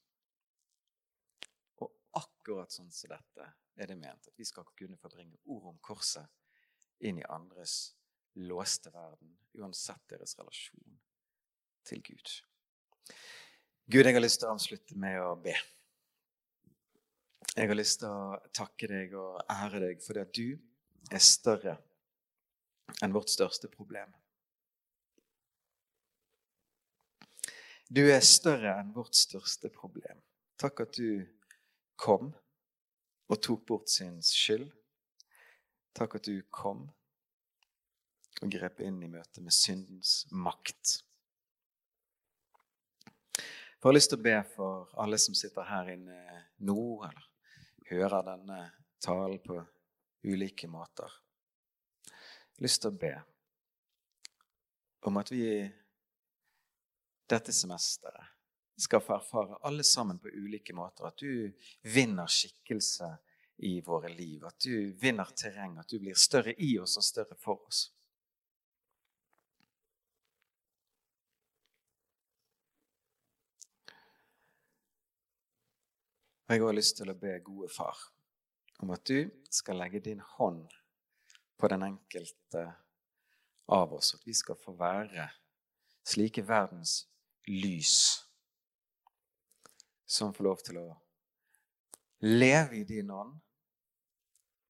Og 1.85 1.93
akkurat 2.19 2.73
sånn 2.73 2.91
som 2.91 3.13
dette 3.13 3.51
er 3.77 3.91
det 3.91 3.99
ment 4.01 4.27
at 4.27 4.39
vi 4.39 4.47
skal 4.49 4.67
kunne 4.75 4.97
forbringe 4.97 5.37
bringe 5.37 5.55
ord 5.55 5.69
om 5.71 5.79
korset 5.79 6.27
inn 7.05 7.21
i 7.21 7.29
andres 7.29 7.93
låste 8.37 8.91
verden, 8.93 9.33
uansett 9.57 10.03
deres 10.11 10.37
relasjon 10.39 10.99
til 11.87 12.03
Gud. 12.03 12.35
Gud, 13.87 14.03
jeg 14.03 14.13
har 14.13 14.23
lyst 14.23 14.41
til 14.41 14.49
å 14.49 14.55
avslutte 14.57 14.97
med 14.99 15.19
å 15.23 15.33
be. 15.41 15.55
Jeg 17.55 17.69
har 17.71 17.77
lyst 17.77 18.01
til 18.03 18.11
å 18.11 18.37
takke 18.53 18.89
deg 18.91 19.15
og 19.17 19.39
ære 19.49 19.81
deg 19.81 20.01
for 20.03 20.19
at 20.21 20.33
du 20.35 20.57
er 21.09 21.23
større 21.23 21.77
enn 23.01 23.15
vårt 23.15 23.31
største 23.31 23.69
problem. 23.71 24.11
Du 27.87 28.03
er 28.11 28.21
større 28.25 28.75
enn 28.81 28.91
vårt 28.95 29.15
største 29.15 29.71
problem. 29.71 30.19
Takk 30.59 30.83
at 30.83 30.99
du 30.99 31.23
kom 31.95 32.33
og 33.27 33.41
tok 33.43 33.63
bort 33.69 33.89
sin 33.91 34.19
skyld. 34.23 34.67
Takk 35.95 36.19
at 36.19 36.27
du 36.27 36.41
kom 36.51 36.85
og 38.41 38.51
grep 38.53 38.81
inn 38.85 38.99
i 39.03 39.09
møtet 39.09 39.41
med 39.43 39.55
syndens 39.55 40.25
makt. 40.31 40.99
Jeg 43.77 43.85
har 43.85 43.95
lyst 43.95 44.11
til 44.11 44.19
å 44.19 44.25
be 44.25 44.35
for 44.55 44.93
alle 44.99 45.19
som 45.21 45.35
sitter 45.37 45.67
her 45.69 45.89
inne 45.93 46.17
nå, 46.65 46.77
eller 47.07 47.27
hører 47.91 48.25
denne 48.25 48.61
talen 49.03 49.39
på 49.43 49.59
ulike 50.27 50.67
måter. 50.67 51.11
Jeg 52.07 52.57
har 52.57 52.65
lyst 52.65 52.81
til 52.83 52.91
å 52.91 52.99
be 53.03 53.13
om 55.07 55.21
at 55.21 55.31
vi 55.31 55.45
dette 57.29 57.53
semesteret 57.53 58.33
skal 58.77 59.01
få 59.01 59.15
erfare 59.15 59.59
alle 59.65 59.85
sammen 59.87 60.19
på 60.21 60.29
ulike 60.29 60.73
måter 60.75 61.07
at 61.07 61.17
du 61.21 61.53
vinner 61.93 62.29
skikkelse 62.29 63.09
i 63.65 63.79
våre 63.81 64.11
liv. 64.13 64.43
At 64.45 64.59
du 64.61 64.93
vinner 65.01 65.31
terreng, 65.33 65.77
at 65.79 65.89
du 65.89 65.97
blir 66.01 66.17
større 66.19 66.53
i 66.61 66.75
oss 66.79 66.97
og 66.99 67.05
større 67.05 67.37
for 67.41 67.65
oss. 67.65 67.87
Jeg 76.47 76.61
har 76.63 76.75
lyst 76.75 76.95
til 76.95 77.09
å 77.11 77.17
be 77.19 77.33
gode 77.43 77.67
far 77.75 77.97
om 78.79 78.93
at 78.95 79.03
du 79.09 79.27
skal 79.51 79.81
legge 79.81 79.99
din 80.05 80.21
hånd 80.37 80.71
på 81.59 81.67
den 81.67 81.83
enkelte 81.83 82.63
av 83.67 83.93
oss, 83.97 84.13
at 84.15 84.23
vi 84.23 84.35
skal 84.37 84.55
få 84.55 84.71
være 84.79 85.27
slike 86.07 86.45
verdens 86.47 87.01
lys 87.51 87.97
som 90.07 90.31
får 90.31 90.47
lov 90.47 90.63
til 90.63 90.79
å 90.85 90.87
leve 92.23 92.79
i 92.79 92.87
din 92.87 93.11
ånd 93.11 93.35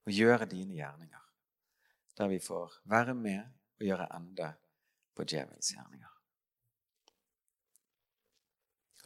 og 0.07 0.17
gjøre 0.17 0.49
dine 0.49 0.79
gjerninger. 0.79 1.23
Der 2.17 2.33
vi 2.33 2.41
får 2.41 2.81
være 2.89 3.13
med 3.13 3.43
og 3.77 3.85
gjøre 3.85 4.09
ende 4.17 4.53
på 5.13 5.29
djevelens 5.29 5.75
gjerninger. 5.75 6.13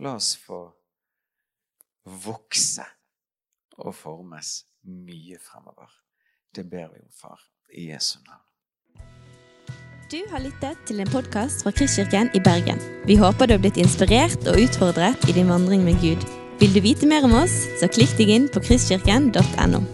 La 0.07 0.15
oss 0.15 0.37
få 0.39 0.69
vokse 2.05 2.85
og 3.77 3.95
formes 3.95 4.61
mye 4.83 5.37
fremover. 5.41 5.89
Det 6.55 6.67
ber 6.69 6.91
vi 6.91 7.01
om, 7.01 7.11
far, 7.21 7.39
i 7.77 7.91
Jesu 7.91 8.19
navn. 8.27 8.47
Du 10.11 10.19
har 10.27 10.43
lyttet 10.43 10.79
til 10.87 10.99
en 10.99 11.07
podkast 11.07 11.63
fra 11.63 11.71
Kristkirken 11.71 12.29
i 12.35 12.41
Bergen. 12.43 12.81
Vi 13.07 13.15
håper 13.15 13.47
du 13.47 13.55
har 13.55 13.63
blitt 13.63 13.79
inspirert 13.79 14.43
og 14.51 14.59
utfordret 14.59 15.29
i 15.29 15.37
din 15.37 15.47
vandring 15.47 15.85
med 15.87 16.01
Gud. 16.03 16.25
Vil 16.59 16.75
du 16.75 16.81
vite 16.83 17.07
mer 17.07 17.23
om 17.23 17.37
oss, 17.39 17.55
så 17.79 17.87
klikk 17.87 18.17
deg 18.19 18.35
inn 18.35 18.49
på 18.51 18.59
kristkirken.no. 18.65 19.85